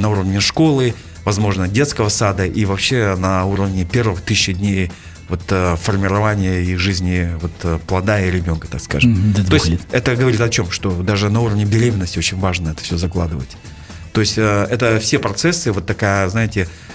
уровне 0.10 0.40
школы, 0.40 0.94
возможно, 1.26 1.68
детского 1.68 2.08
сада 2.08 2.46
и 2.46 2.64
вообще 2.64 3.16
на 3.18 3.46
уровне 3.46 3.84
первых 3.84 4.22
тысячи 4.22 4.54
дней 4.54 4.92
вот 5.30 5.42
формирования 5.80 6.62
и 6.62 6.76
жизни 6.76 7.30
вот 7.40 7.82
плода 7.88 8.20
и 8.20 8.30
ребенка, 8.30 8.68
так 8.68 8.82
скажем. 8.82 9.14
Mm, 9.14 9.48
То 9.48 9.54
есть 9.54 9.68
лет. 9.68 9.82
это 9.92 10.16
говорит 10.16 10.42
о 10.42 10.50
чем, 10.50 10.72
что 10.72 10.92
даже 11.04 11.30
на 11.30 11.42
уровне 11.42 11.66
беременности 11.66 12.18
очень 12.18 12.40
важно 12.40 12.70
это 12.70 12.84
все 12.84 12.98
закладывать. 12.98 13.56
То 14.12 14.22
есть 14.22 14.38
э, 14.38 14.68
это 14.70 15.00
все 15.00 15.20
процессы, 15.20 15.72
вот 15.72 15.86
такая, 15.86 16.28
знаете, 16.30 16.62
э, 16.62 16.89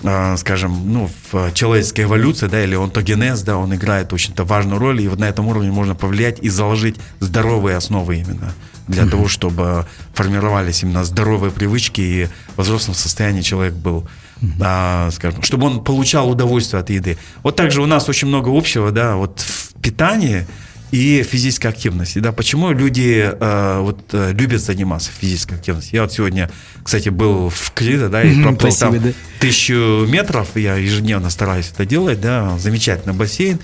скажем, 0.00 0.92
ну, 0.92 1.10
в 1.32 1.52
человеческой 1.54 2.02
эволюции, 2.02 2.46
да, 2.46 2.62
или 2.62 2.76
онтогенез, 2.76 3.42
да, 3.42 3.56
он 3.56 3.74
играет 3.74 4.12
очень-то 4.12 4.44
важную 4.44 4.78
роль, 4.78 5.00
и 5.02 5.08
вот 5.08 5.18
на 5.18 5.24
этом 5.24 5.48
уровне 5.48 5.72
можно 5.72 5.94
повлиять 5.94 6.38
и 6.40 6.48
заложить 6.48 6.96
здоровые 7.18 7.76
основы 7.76 8.16
именно 8.16 8.54
для 8.86 9.02
mm-hmm. 9.02 9.10
того, 9.10 9.28
чтобы 9.28 9.86
формировались 10.14 10.82
именно 10.82 11.04
здоровые 11.04 11.50
привычки, 11.50 12.00
и 12.00 12.28
в 12.56 12.62
взрослом 12.62 12.94
состоянии 12.94 13.42
человек 13.42 13.74
был 13.74 14.08
mm-hmm. 14.40 14.60
а, 14.60 15.10
скажем, 15.10 15.42
чтобы 15.42 15.66
он 15.66 15.84
получал 15.84 16.30
удовольствие 16.30 16.80
от 16.80 16.90
еды. 16.90 17.18
Вот 17.42 17.56
также 17.56 17.82
у 17.82 17.86
нас 17.86 18.08
очень 18.08 18.28
много 18.28 18.56
общего, 18.56 18.90
да, 18.90 19.16
вот 19.16 19.40
в 19.40 19.80
питании, 19.80 20.46
и 20.90 21.22
физической 21.22 21.66
активности. 21.66 22.18
Да, 22.18 22.32
почему 22.32 22.70
люди 22.72 23.30
э, 23.30 23.78
вот, 23.80 24.00
э, 24.12 24.32
любят 24.32 24.60
заниматься 24.60 25.10
физической 25.10 25.54
активностью? 25.54 25.96
Я 25.96 26.02
вот 26.02 26.12
сегодня, 26.12 26.50
кстати, 26.82 27.08
был 27.10 27.50
в 27.50 27.72
Кридо, 27.72 28.08
да, 28.08 28.22
и 28.22 28.42
проплыл 28.42 28.72
там 28.72 29.00
да. 29.00 29.10
тысячу 29.40 30.06
метров, 30.08 30.56
я 30.56 30.76
ежедневно 30.76 31.30
стараюсь 31.30 31.70
это 31.72 31.84
делать, 31.84 32.20
да, 32.20 32.58
замечательный 32.58 33.14
бассейн. 33.14 33.60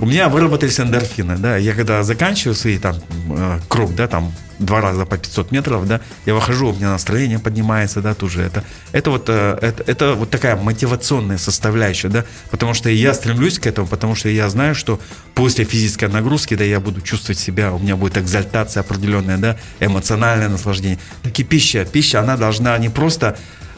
У 0.00 0.06
меня 0.06 0.30
выработались 0.30 0.80
эндорфины, 0.80 1.36
да, 1.36 1.58
я 1.58 1.74
когда 1.74 2.02
заканчиваю 2.02 2.54
свои 2.54 2.78
там 2.78 2.96
э, 3.36 3.58
круг, 3.68 3.94
да, 3.94 4.08
там 4.08 4.32
два 4.58 4.80
раза 4.80 5.04
по 5.04 5.18
500 5.18 5.52
метров, 5.52 5.86
да, 5.86 6.00
я 6.24 6.34
выхожу, 6.34 6.70
у 6.70 6.74
меня 6.74 6.90
настроение 6.90 7.38
поднимается, 7.38 8.00
да, 8.00 8.14
тоже 8.14 8.40
это, 8.40 8.64
это 8.92 9.10
вот, 9.10 9.28
э, 9.28 9.58
это, 9.60 9.82
это 9.86 10.14
вот 10.14 10.30
такая 10.30 10.56
мотивационная 10.56 11.36
составляющая, 11.36 12.08
да, 12.08 12.24
потому 12.50 12.72
что 12.72 12.88
я 12.88 13.12
стремлюсь 13.12 13.58
к 13.58 13.66
этому, 13.66 13.86
потому 13.86 14.14
что 14.14 14.30
я 14.30 14.48
знаю, 14.48 14.74
что 14.74 14.98
после 15.34 15.66
физической 15.66 16.08
нагрузки, 16.08 16.54
да, 16.54 16.64
я 16.64 16.80
буду 16.80 17.02
чувствовать 17.02 17.38
себя, 17.38 17.70
у 17.70 17.78
меня 17.78 17.96
будет 17.96 18.16
экзальтация 18.16 18.80
определенная, 18.80 19.36
да, 19.36 19.58
эмоциональное 19.80 20.48
наслаждение. 20.48 20.98
Так 21.22 21.38
и 21.38 21.44
пища, 21.44 21.84
пища, 21.84 22.20
она 22.20 22.38
должна 22.38 22.78
не 22.78 22.88
просто 22.88 23.36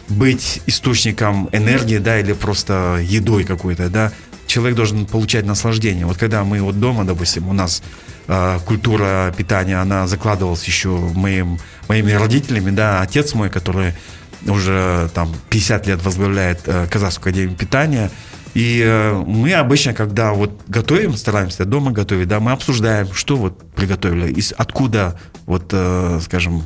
быть 0.09 0.63
источником 0.67 1.49
энергии, 1.51 1.99
да, 1.99 2.21
или 2.21 2.33
просто 2.33 3.01
едой 3.03 3.43
какой-то, 3.43 3.89
да, 3.89 4.13
человек 4.53 4.77
должен 4.77 5.07
получать 5.07 5.47
наслаждение. 5.47 6.05
Вот 6.05 6.19
когда 6.19 6.45
мы 6.45 6.61
вот 6.61 6.79
дома, 6.79 7.05
допустим, 7.05 7.49
у 7.49 7.55
нас 7.55 7.83
э, 8.29 8.59
культура 8.67 9.33
питания, 9.37 9.81
она 9.81 10.07
закладывалась 10.07 10.65
еще 10.65 10.89
моим, 10.89 11.59
моими 11.89 12.13
родителями, 12.13 12.71
да, 12.71 13.01
отец 13.01 13.35
мой, 13.35 13.49
который 13.49 13.95
уже 14.47 15.09
там 15.15 15.35
50 15.49 15.87
лет 15.87 16.05
возглавляет 16.05 16.61
э, 16.67 16.87
Казахскую 16.91 17.31
академию 17.31 17.57
питания. 17.57 18.11
И 18.53 18.83
э, 18.85 19.15
мы 19.27 19.55
обычно, 19.55 19.95
когда 19.95 20.33
вот 20.33 20.51
готовим, 20.69 21.17
стараемся 21.17 21.65
дома 21.65 21.91
готовить, 21.91 22.29
да, 22.29 22.39
мы 22.39 22.53
обсуждаем, 22.53 23.11
что 23.15 23.37
вот 23.37 23.59
приготовили, 23.73 24.31
из, 24.33 24.53
откуда 24.53 25.19
вот, 25.47 25.71
э, 25.73 26.21
скажем, 26.23 26.63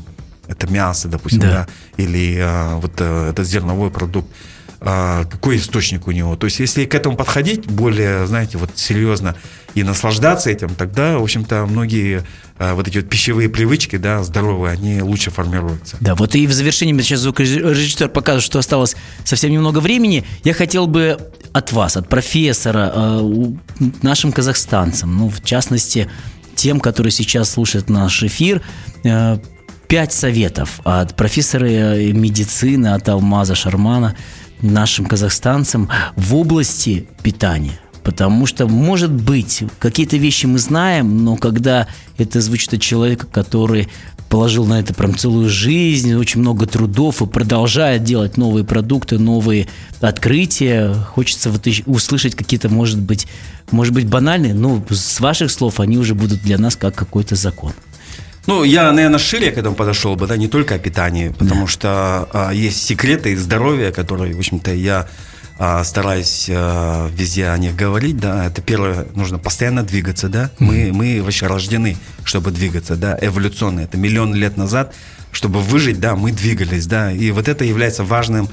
это 0.49 0.66
мясо, 0.66 1.07
допустим, 1.07 1.42
да, 1.42 1.51
да 1.51 2.03
или 2.03 2.37
э, 2.37 2.75
вот 2.77 2.94
э, 2.99 3.31
этот 3.31 3.46
зерновой 3.46 3.90
продукт, 3.90 4.29
какой 4.87 5.57
источник 5.57 6.07
у 6.07 6.12
него. 6.12 6.37
То 6.37 6.44
есть, 6.46 6.61
если 6.61 6.85
к 6.85 6.94
этому 6.94 7.16
подходить 7.16 7.66
более, 7.66 8.27
знаете, 8.27 8.57
вот 8.57 8.70
серьезно 8.77 9.35
и 9.75 9.83
наслаждаться 9.83 10.49
этим, 10.49 10.68
тогда, 10.77 11.18
в 11.18 11.22
общем-то, 11.25 11.66
многие 11.66 12.22
э, 12.59 12.72
вот 12.72 12.87
эти 12.87 12.99
вот 12.99 13.09
пищевые 13.09 13.49
привычки, 13.49 13.96
да, 13.96 14.22
здоровые, 14.22 14.72
они 14.72 15.03
лучше 15.03 15.31
формируются. 15.31 15.96
Да, 16.01 16.14
вот 16.14 16.37
и 16.37 16.46
в 16.46 16.53
завершении 16.53 16.99
сейчас 17.03 17.20
звукорежиссер 17.20 18.11
показывает, 18.11 18.44
что 18.44 18.61
осталось 18.61 18.94
совсем 19.25 19.51
немного 19.51 19.81
времени. 19.81 20.25
Я 20.44 20.55
хотел 20.55 20.87
бы 20.87 21.18
от 21.53 21.72
вас, 21.72 21.96
от 21.96 22.09
профессора, 22.09 22.92
э, 22.94 23.53
нашим 24.03 24.31
казахстанцам, 24.31 25.16
ну, 25.16 25.29
в 25.29 25.42
частности, 25.42 26.09
тем, 26.55 26.79
которые 26.79 27.11
сейчас 27.11 27.51
слушают 27.51 27.90
наш 27.90 28.22
эфир, 28.22 28.62
э, 29.03 29.38
пять 29.88 30.12
советов 30.12 30.81
от 30.85 31.16
профессора 31.16 31.66
медицины, 32.12 32.88
от 32.94 33.09
Алмаза 33.09 33.55
Шармана, 33.55 34.16
нашим 34.62 35.07
казахстанцам 35.07 35.88
в 36.16 36.35
области 36.35 37.09
питания. 37.23 37.79
Потому 38.03 38.47
что, 38.47 38.69
может 38.69 39.11
быть, 39.11 39.64
какие-то 39.81 40.16
вещи 40.16 40.47
мы 40.47 40.61
знаем, 40.61 41.25
но 41.25 41.37
когда 41.37 41.88
это 42.19 42.40
звучит 42.40 42.73
от 42.73 42.81
человека, 42.81 43.27
который 43.27 43.88
положил 44.29 44.64
на 44.64 44.79
это 44.79 44.95
прям 44.95 45.16
целую 45.16 45.49
жизнь, 45.49 46.14
очень 46.14 46.40
много 46.40 46.66
трудов 46.66 47.21
и 47.23 47.27
продолжает 47.27 48.05
делать 48.05 48.37
новые 48.37 48.64
продукты, 48.64 49.19
новые 49.19 49.66
открытия, 50.01 50.95
хочется 50.95 51.51
вот 51.51 51.66
услышать 51.87 52.35
какие-то, 52.37 52.69
может 52.69 53.01
быть, 53.01 53.27
может 53.71 53.92
быть, 53.92 54.07
банальные, 54.07 54.55
но 54.55 54.83
с 54.88 55.19
ваших 55.19 55.51
слов 55.51 55.81
они 55.81 55.99
уже 55.99 56.14
будут 56.14 56.42
для 56.42 56.59
нас 56.59 56.77
как 56.77 56.95
какой-то 56.95 57.35
закон. 57.35 57.73
Ну, 58.47 58.63
я, 58.63 58.93
наверное, 58.93 59.19
шире 59.19 59.51
к 59.51 59.59
этому 59.59 59.75
подошел 59.75 60.15
бы, 60.15 60.29
да, 60.29 60.37
не 60.37 60.47
только 60.47 60.77
о 60.77 60.79
питании, 60.79 61.31
потому 61.31 61.63
да. 61.63 61.67
что 61.67 62.29
а, 62.33 62.51
есть 62.53 62.85
секреты 62.85 63.37
здоровья, 63.37 63.91
которые, 63.91 64.35
в 64.35 64.39
общем-то, 64.39 64.73
я 64.73 65.09
а, 65.59 65.83
стараюсь 65.83 66.49
а, 66.49 67.09
везде 67.09 67.49
о 67.49 67.59
них 67.59 67.75
говорить, 67.75 68.19
да, 68.19 68.47
это 68.47 68.63
первое, 68.63 69.09
нужно 69.17 69.39
постоянно 69.39 69.83
двигаться, 69.83 70.29
да, 70.29 70.51
мы, 70.61 70.93
мы 70.93 71.21
вообще 71.23 71.49
рождены, 71.49 71.97
чтобы 72.23 72.53
двигаться, 72.53 72.95
да, 72.95 73.19
эволюционно, 73.21 73.81
это 73.81 73.97
миллион 73.99 74.33
лет 74.33 74.57
назад, 74.57 74.95
чтобы 75.33 75.61
выжить, 75.61 75.99
да, 75.99 76.15
мы 76.15 76.31
двигались, 76.31 76.87
да, 76.87 77.11
и 77.11 77.33
вот 77.33 77.49
это 77.49 77.65
является 77.65 78.05
важным, 78.05 78.49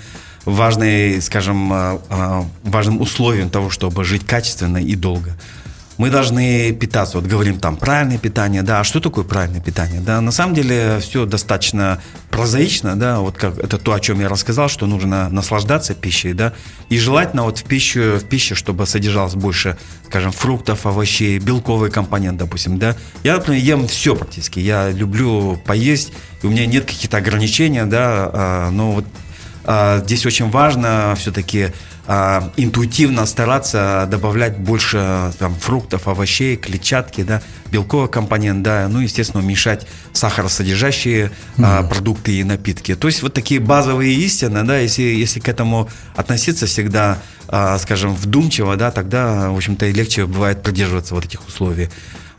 важной, 0.45 1.21
скажем, 1.21 1.71
а, 1.71 2.45
важным 2.63 2.99
условием 2.99 3.51
того, 3.51 3.69
чтобы 3.69 4.03
жить 4.05 4.25
качественно 4.25 4.77
и 4.77 4.95
долго 4.95 5.37
мы 5.97 6.09
должны 6.09 6.71
питаться. 6.73 7.17
Вот 7.17 7.27
говорим 7.27 7.59
там 7.59 7.77
правильное 7.77 8.17
питание, 8.17 8.61
да. 8.61 8.79
А 8.79 8.83
что 8.83 8.99
такое 8.99 9.23
правильное 9.23 9.61
питание? 9.61 10.01
Да, 10.01 10.21
на 10.21 10.31
самом 10.31 10.55
деле 10.55 10.99
все 11.01 11.25
достаточно 11.25 12.01
прозаично, 12.29 12.95
да. 12.95 13.19
Вот 13.19 13.37
как 13.37 13.57
это 13.59 13.77
то, 13.77 13.93
о 13.93 13.99
чем 13.99 14.19
я 14.19 14.29
рассказал, 14.29 14.69
что 14.69 14.85
нужно 14.85 15.29
наслаждаться 15.29 15.93
пищей, 15.93 16.33
да. 16.33 16.53
И 16.89 16.97
желательно 16.97 17.43
вот 17.43 17.59
в 17.59 17.63
пищу, 17.63 18.17
в 18.17 18.25
пище, 18.25 18.55
чтобы 18.55 18.85
содержалось 18.85 19.35
больше, 19.35 19.77
скажем, 20.07 20.31
фруктов, 20.31 20.85
овощей, 20.85 21.39
белковый 21.39 21.91
компонент, 21.91 22.37
допустим, 22.37 22.79
да. 22.79 22.95
Я, 23.23 23.35
например, 23.35 23.61
ем 23.61 23.87
все 23.87 24.15
практически. 24.15 24.59
Я 24.59 24.89
люблю 24.89 25.61
поесть, 25.65 26.11
у 26.41 26.49
меня 26.49 26.65
нет 26.65 26.85
каких-то 26.85 27.17
ограничений, 27.17 27.83
да. 27.85 28.29
А, 28.33 28.69
но 28.71 28.93
вот 28.93 29.05
а, 29.65 29.99
здесь 29.99 30.25
очень 30.25 30.49
важно 30.49 31.15
все-таки 31.17 31.69
а, 32.05 32.51
интуитивно 32.57 33.25
стараться 33.25 34.07
добавлять 34.11 34.57
больше 34.57 35.31
там, 35.39 35.55
фруктов, 35.55 36.07
овощей, 36.07 36.57
клетчатки, 36.57 37.23
да, 37.23 37.41
белковый 37.71 38.09
компонент, 38.09 38.61
да, 38.61 38.87
ну, 38.89 38.99
естественно, 38.99 39.41
уменьшать 39.41 39.87
сахаросодержащие 40.11 41.31
mm-hmm. 41.57 41.63
а, 41.63 41.83
продукты 41.83 42.33
и 42.33 42.43
напитки. 42.43 42.95
То 42.95 43.07
есть 43.07 43.21
вот 43.21 43.33
такие 43.33 43.61
базовые 43.61 44.13
истины, 44.15 44.63
да, 44.63 44.79
если, 44.79 45.03
если 45.03 45.39
к 45.39 45.47
этому 45.47 45.89
относиться 46.15 46.65
всегда, 46.65 47.19
а, 47.47 47.77
скажем, 47.77 48.13
вдумчиво, 48.13 48.75
да, 48.75 48.91
тогда, 48.91 49.49
в 49.51 49.55
общем-то, 49.55 49.85
и 49.85 49.93
легче 49.93 50.25
бывает 50.25 50.61
придерживаться 50.61 51.15
вот 51.15 51.23
этих 51.23 51.47
условий. 51.47 51.89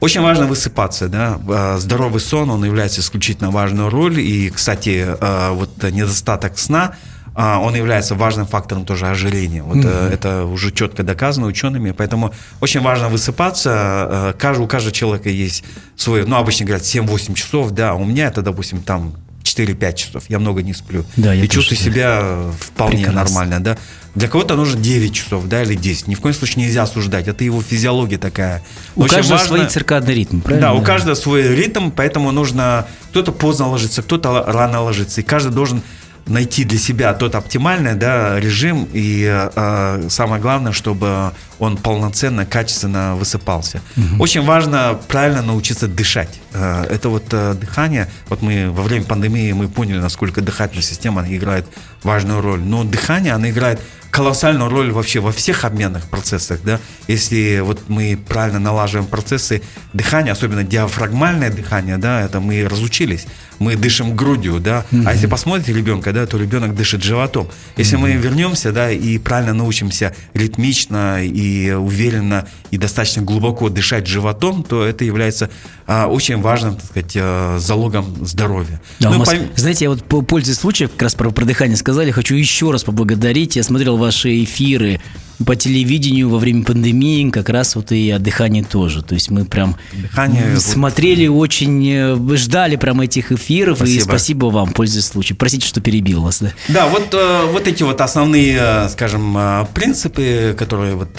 Очень 0.01 0.21
важно 0.21 0.45
высыпаться, 0.45 1.09
да. 1.09 1.41
А, 1.49 1.79
здоровый 1.79 2.21
сон, 2.21 2.51
он 2.51 2.63
является 2.67 3.01
исключительно 3.01 3.51
важной 3.51 3.89
роль. 3.89 4.21
И, 4.21 4.51
кстати, 4.51 5.07
а, 5.09 5.53
вот 5.53 5.83
недостаток 5.83 6.59
сна– 6.59 6.97
он 7.35 7.75
является 7.75 8.15
важным 8.15 8.47
фактором 8.47 8.85
тоже 8.85 9.07
ожирения. 9.07 9.63
Вот 9.63 9.79
mm-hmm. 9.79 10.13
это 10.13 10.45
уже 10.45 10.71
четко 10.71 11.03
доказано 11.03 11.47
учеными, 11.47 11.91
поэтому 11.91 12.33
очень 12.61 12.81
важно 12.81 13.09
высыпаться. 13.09 14.09
Э, 14.11 14.35
каждый, 14.39 14.63
у 14.63 14.69
каждого 14.69 14.93
человека 14.93 15.29
есть 15.29 15.65
свой, 15.97 16.25
ну, 16.25 16.37
обычно 16.37 16.67
говорят 16.67 16.85
7-8 16.85 17.35
часов, 17.35 17.73
да, 17.73 17.95
у 17.95 18.05
меня 18.05 18.29
это, 18.29 18.43
допустим, 18.43 18.83
там 18.83 19.15
4-5 19.45 19.95
часов, 19.95 20.25
я 20.29 20.39
много 20.39 20.63
не 20.63 20.73
сплю. 20.75 21.05
Да, 21.17 21.35
и 21.35 21.47
чувствую 21.49 21.79
тоже, 21.79 21.91
себя 21.91 22.53
вполне 22.59 23.05
Прекрасно. 23.05 23.23
нормально, 23.23 23.61
да. 23.61 23.79
Для 24.15 24.29
кого-то 24.29 24.55
нужно 24.55 24.81
9 24.81 25.13
часов, 25.13 25.47
да, 25.47 25.63
или 25.63 25.75
10. 25.75 26.09
Ни 26.09 26.15
в 26.15 26.21
коем 26.21 26.35
случае 26.35 26.65
нельзя 26.65 26.85
осуждать. 26.85 27.27
Это 27.27 27.43
его 27.45 27.61
физиология 27.61 28.17
такая. 28.17 28.63
У 28.95 29.03
Очень 29.03 29.17
каждого 29.17 29.39
важно... 29.39 29.57
свой 29.57 29.67
циркадный 29.69 30.15
ритм, 30.15 30.41
правильно? 30.41 30.69
Да, 30.69 30.75
у 30.75 30.83
каждого 30.83 31.15
свой 31.15 31.55
ритм, 31.55 31.91
поэтому 31.91 32.31
нужно... 32.31 32.87
Кто-то 33.11 33.33
поздно 33.33 33.69
ложится, 33.69 34.03
кто-то 34.03 34.45
рано 34.47 34.83
ложится. 34.83 35.21
И 35.21 35.25
каждый 35.25 35.53
должен 35.53 35.83
найти 36.27 36.65
для 36.65 36.79
себя 36.79 37.13
тот 37.15 37.35
оптимальный 37.35 37.95
да, 37.95 38.39
режим 38.41 38.89
и 38.93 39.29
э, 39.55 40.07
самое 40.09 40.41
главное, 40.41 40.73
чтобы 40.73 41.33
он 41.59 41.77
полноценно, 41.77 42.47
качественно 42.47 43.15
высыпался. 43.17 43.83
Угу. 43.97 44.23
Очень 44.23 44.43
важно 44.43 44.99
правильно 45.09 45.43
научиться 45.43 45.87
дышать. 45.87 46.41
Э, 46.53 46.85
это 46.89 47.09
вот 47.11 47.25
э, 47.33 47.55
дыхание, 47.55 48.09
вот 48.29 48.43
мы 48.43 48.71
во 48.71 48.83
время 48.83 49.05
пандемии 49.05 49.53
мы 49.53 49.69
поняли, 49.69 49.99
насколько 49.99 50.41
дыхательная 50.41 50.83
система 50.83 51.27
играет 51.29 51.67
важную 52.03 52.41
роль. 52.41 52.61
Но 52.61 52.85
дыхание, 52.85 53.35
она 53.35 53.51
играет 53.51 53.81
колоссальную 54.15 54.71
роль 54.71 54.93
вообще 54.93 55.19
во 55.19 55.33
всех 55.33 55.65
обменных 55.65 56.05
процессах, 56.05 56.61
да, 56.63 56.79
если 57.09 57.59
вот 57.65 57.89
мы 57.89 58.17
правильно 58.29 58.61
налаживаем 58.61 59.09
процессы 59.09 59.61
дыхания, 59.93 60.31
особенно 60.31 60.63
диафрагмальное 60.63 61.51
дыхание, 61.51 61.99
да, 61.99 62.23
это 62.23 62.39
мы 62.39 62.69
разучились, 62.69 63.27
мы 63.59 63.75
дышим 63.75 64.15
грудью, 64.15 64.61
да, 64.61 64.85
mm-hmm. 64.93 65.03
а 65.05 65.15
если 65.15 65.27
посмотрите 65.27 65.73
ребенка, 65.73 66.13
да, 66.13 66.27
то 66.27 66.39
ребенок 66.39 66.77
дышит 66.77 67.03
животом. 67.03 67.49
Если 67.77 67.99
mm-hmm. 67.99 68.01
мы 68.01 68.13
вернемся, 68.13 68.71
да, 68.71 68.89
и 68.91 69.19
правильно 69.19 69.55
научимся 69.55 70.15
ритмично 70.33 71.25
и 71.25 71.73
уверенно 71.73 72.47
и 72.71 72.79
достаточно 72.79 73.23
глубоко 73.23 73.69
дышать 73.69 74.07
животом, 74.07 74.63
то 74.63 74.85
это 74.85 75.05
является 75.05 75.51
а, 75.87 76.07
очень 76.07 76.41
важным, 76.41 76.77
так 76.77 76.87
сказать, 76.87 77.13
а, 77.17 77.59
залогом 77.59 78.27
здоровья. 78.27 78.81
Да, 79.01 79.11
ну, 79.11 79.25
пом... 79.25 79.39
Знаете, 79.57 79.85
я 79.85 79.91
вот 79.91 80.05
по 80.05 80.23
пользе 80.23 80.55
случая, 80.55 80.89
как 80.89 81.03
раз 81.03 81.15
про, 81.15 81.31
про 81.31 81.45
дыхание 81.45 81.77
сказали, 81.77 82.11
хочу 82.11 82.35
еще 82.35 82.71
раз 82.71 82.85
поблагодарить. 82.85 83.57
Я 83.57 83.63
смотрел 83.63 83.97
ваши 84.05 84.45
эфиры 84.45 85.01
по 85.45 85.57
телевидению 85.57 86.29
во 86.31 86.39
время 86.39 86.65
пандемии, 86.65 87.29
как 87.31 87.49
раз 87.49 87.75
вот 87.75 87.93
и 87.93 88.11
о 88.11 88.19
дыхании 88.19 88.63
тоже. 88.63 89.03
То 89.03 89.15
есть 89.15 89.31
мы 89.31 89.45
прям 89.45 89.77
Дыхание, 89.93 90.59
смотрели 90.59 91.27
вот... 91.27 91.41
очень, 91.41 91.87
э, 91.87 92.37
ждали 92.37 92.77
прям 92.77 93.01
этих 93.01 93.33
эфиров, 93.33 93.79
спасибо. 93.79 94.01
и 94.01 94.05
спасибо 94.05 94.47
вам, 94.47 94.73
пользуясь 94.73 95.07
случаем. 95.07 95.37
Простите, 95.37 95.67
что 95.67 95.81
перебил 95.81 96.23
вас. 96.23 96.39
Да, 96.39 96.53
да 96.69 96.87
вот, 96.87 97.13
э, 97.13 97.51
вот 97.53 97.67
эти 97.67 97.83
вот 97.83 98.01
основные, 98.01 98.89
скажем, 98.91 99.37
принципы, 99.75 100.55
которые 100.57 100.95
вот 100.95 101.11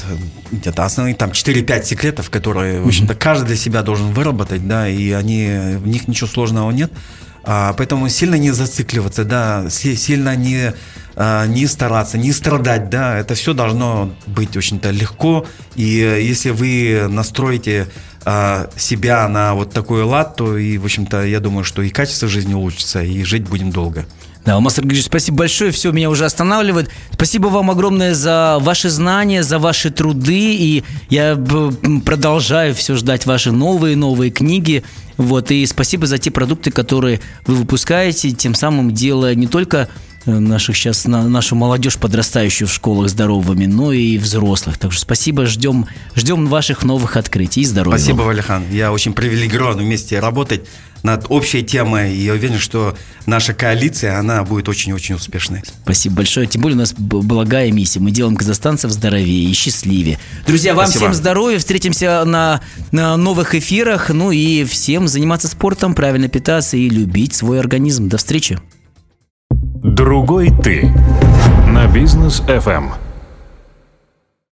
где-то 0.52 0.86
основные 0.86 1.16
там 1.16 1.32
4-5 1.32 1.84
секретов, 1.84 2.30
которые, 2.30 2.82
в 2.82 2.88
общем-то, 2.88 3.16
каждый 3.16 3.48
для 3.48 3.58
себя 3.58 3.82
должен 3.82 4.14
выработать, 4.14 4.66
да, 4.68 4.88
и 4.88 5.12
они, 5.12 5.78
в 5.78 5.88
них 5.88 6.08
ничего 6.08 6.28
сложного 6.28 6.72
нет. 6.72 6.92
А, 7.44 7.74
поэтому 7.74 8.10
сильно 8.10 8.36
не 8.36 8.52
зацикливаться, 8.52 9.24
да, 9.24 9.70
сильно 9.70 10.36
не, 10.36 10.74
не 11.48 11.66
стараться, 11.68 12.18
не 12.18 12.32
страдать, 12.32 12.90
да, 12.90 13.18
это 13.18 13.36
все 13.36 13.54
должно 13.54 14.14
быть, 14.28 14.56
общем-то, 14.58 14.92
легко. 14.92 15.46
И 15.76 16.02
э, 16.02 16.22
если 16.22 16.50
вы 16.50 17.08
настроите 17.08 17.88
а, 18.26 18.70
себя 18.76 19.28
на 19.28 19.54
вот 19.54 19.72
такой 19.72 20.04
лад, 20.04 20.36
то 20.36 20.58
и, 20.58 20.78
в 20.78 20.86
общем-то, 20.86 21.26
я 21.26 21.40
думаю, 21.40 21.64
что 21.64 21.84
и 21.84 21.90
качество 21.90 22.28
жизни 22.28 22.56
улучшится, 22.56 23.04
и 23.04 23.24
жить 23.24 23.48
будем 23.48 23.72
долго. 23.72 24.06
Да, 24.46 24.56
Алмаз 24.56 24.76
Сергеевич, 24.76 25.06
спасибо 25.06 25.38
большое, 25.40 25.72
все 25.72 25.92
меня 25.92 26.10
уже 26.10 26.26
останавливает. 26.26 26.90
Спасибо 27.12 27.48
вам 27.48 27.72
огромное 27.72 28.14
за 28.14 28.58
ваши 28.62 28.90
знания, 28.90 29.42
за 29.42 29.58
ваши 29.58 29.90
труды, 29.90 30.56
и 30.56 30.84
я 31.10 31.36
продолжаю 32.06 32.76
все 32.76 32.96
ждать 32.96 33.26
ваши 33.26 33.52
новые, 33.52 33.96
новые 33.96 34.32
книги. 34.32 34.84
Вот, 35.18 35.50
и 35.52 35.66
спасибо 35.66 36.06
за 36.06 36.18
те 36.18 36.30
продукты, 36.30 36.72
которые 36.72 37.22
вы 37.48 37.56
выпускаете, 37.56 38.32
тем 38.32 38.54
самым 38.54 38.92
делая 38.92 39.34
не 39.34 39.48
только 39.48 39.78
э, 39.78 40.15
наших 40.26 40.76
сейчас 40.76 41.06
нашу 41.06 41.56
молодежь 41.56 41.98
подрастающую 41.98 42.68
в 42.68 42.74
школах 42.74 43.10
здоровыми, 43.10 43.66
но 43.66 43.92
и 43.92 44.18
взрослых. 44.18 44.78
Так 44.78 44.92
что 44.92 45.02
спасибо, 45.02 45.46
ждем, 45.46 45.88
ждем 46.16 46.48
ваших 46.48 46.84
новых 46.84 47.18
открытий 47.18 47.62
и 47.62 47.66
здоровья. 47.66 47.98
Спасибо, 47.98 48.22
Валихан. 48.22 48.64
Я 48.72 48.92
очень 48.92 49.14
привилегирован 49.14 49.78
вместе 49.78 50.20
работать 50.20 50.66
над 51.06 51.28
общей 51.30 51.64
темой. 51.64 52.16
И 52.16 52.24
я 52.24 52.34
уверен, 52.34 52.58
что 52.58 52.98
наша 53.28 53.54
коалиция, 53.54 54.18
она 54.18 54.44
будет 54.44 54.68
очень-очень 54.68 55.16
успешной. 55.16 55.62
Спасибо 55.84 56.18
большое. 56.18 56.48
Тем 56.48 56.62
более 56.62 56.76
у 56.76 56.80
нас 56.80 56.94
благая 56.94 57.72
миссия. 57.72 58.00
Мы 58.00 58.12
делаем 58.12 58.36
казахстанцев 58.36 58.92
здоровее 58.92 59.50
и 59.50 59.54
счастливее. 59.54 60.20
Друзья, 60.48 60.74
вам 60.74 60.88
Спасибо. 60.88 61.06
всем 61.06 61.14
здоровья. 61.14 61.60
Встретимся 61.60 62.24
на, 62.26 62.62
на 62.92 63.16
новых 63.18 63.54
эфирах. 63.54 64.10
Ну 64.10 64.32
и 64.32 64.64
всем 64.66 65.08
заниматься 65.08 65.48
спортом, 65.48 65.94
правильно 65.94 66.28
питаться 66.28 66.76
и 66.76 66.90
любить 66.90 67.36
свой 67.36 67.60
организм. 67.60 68.10
До 68.10 68.18
встречи. 68.18 68.60
Другой 69.88 70.50
ты 70.50 70.92
на 71.68 71.86
бизнес 71.86 72.42
FM. 72.48 73.05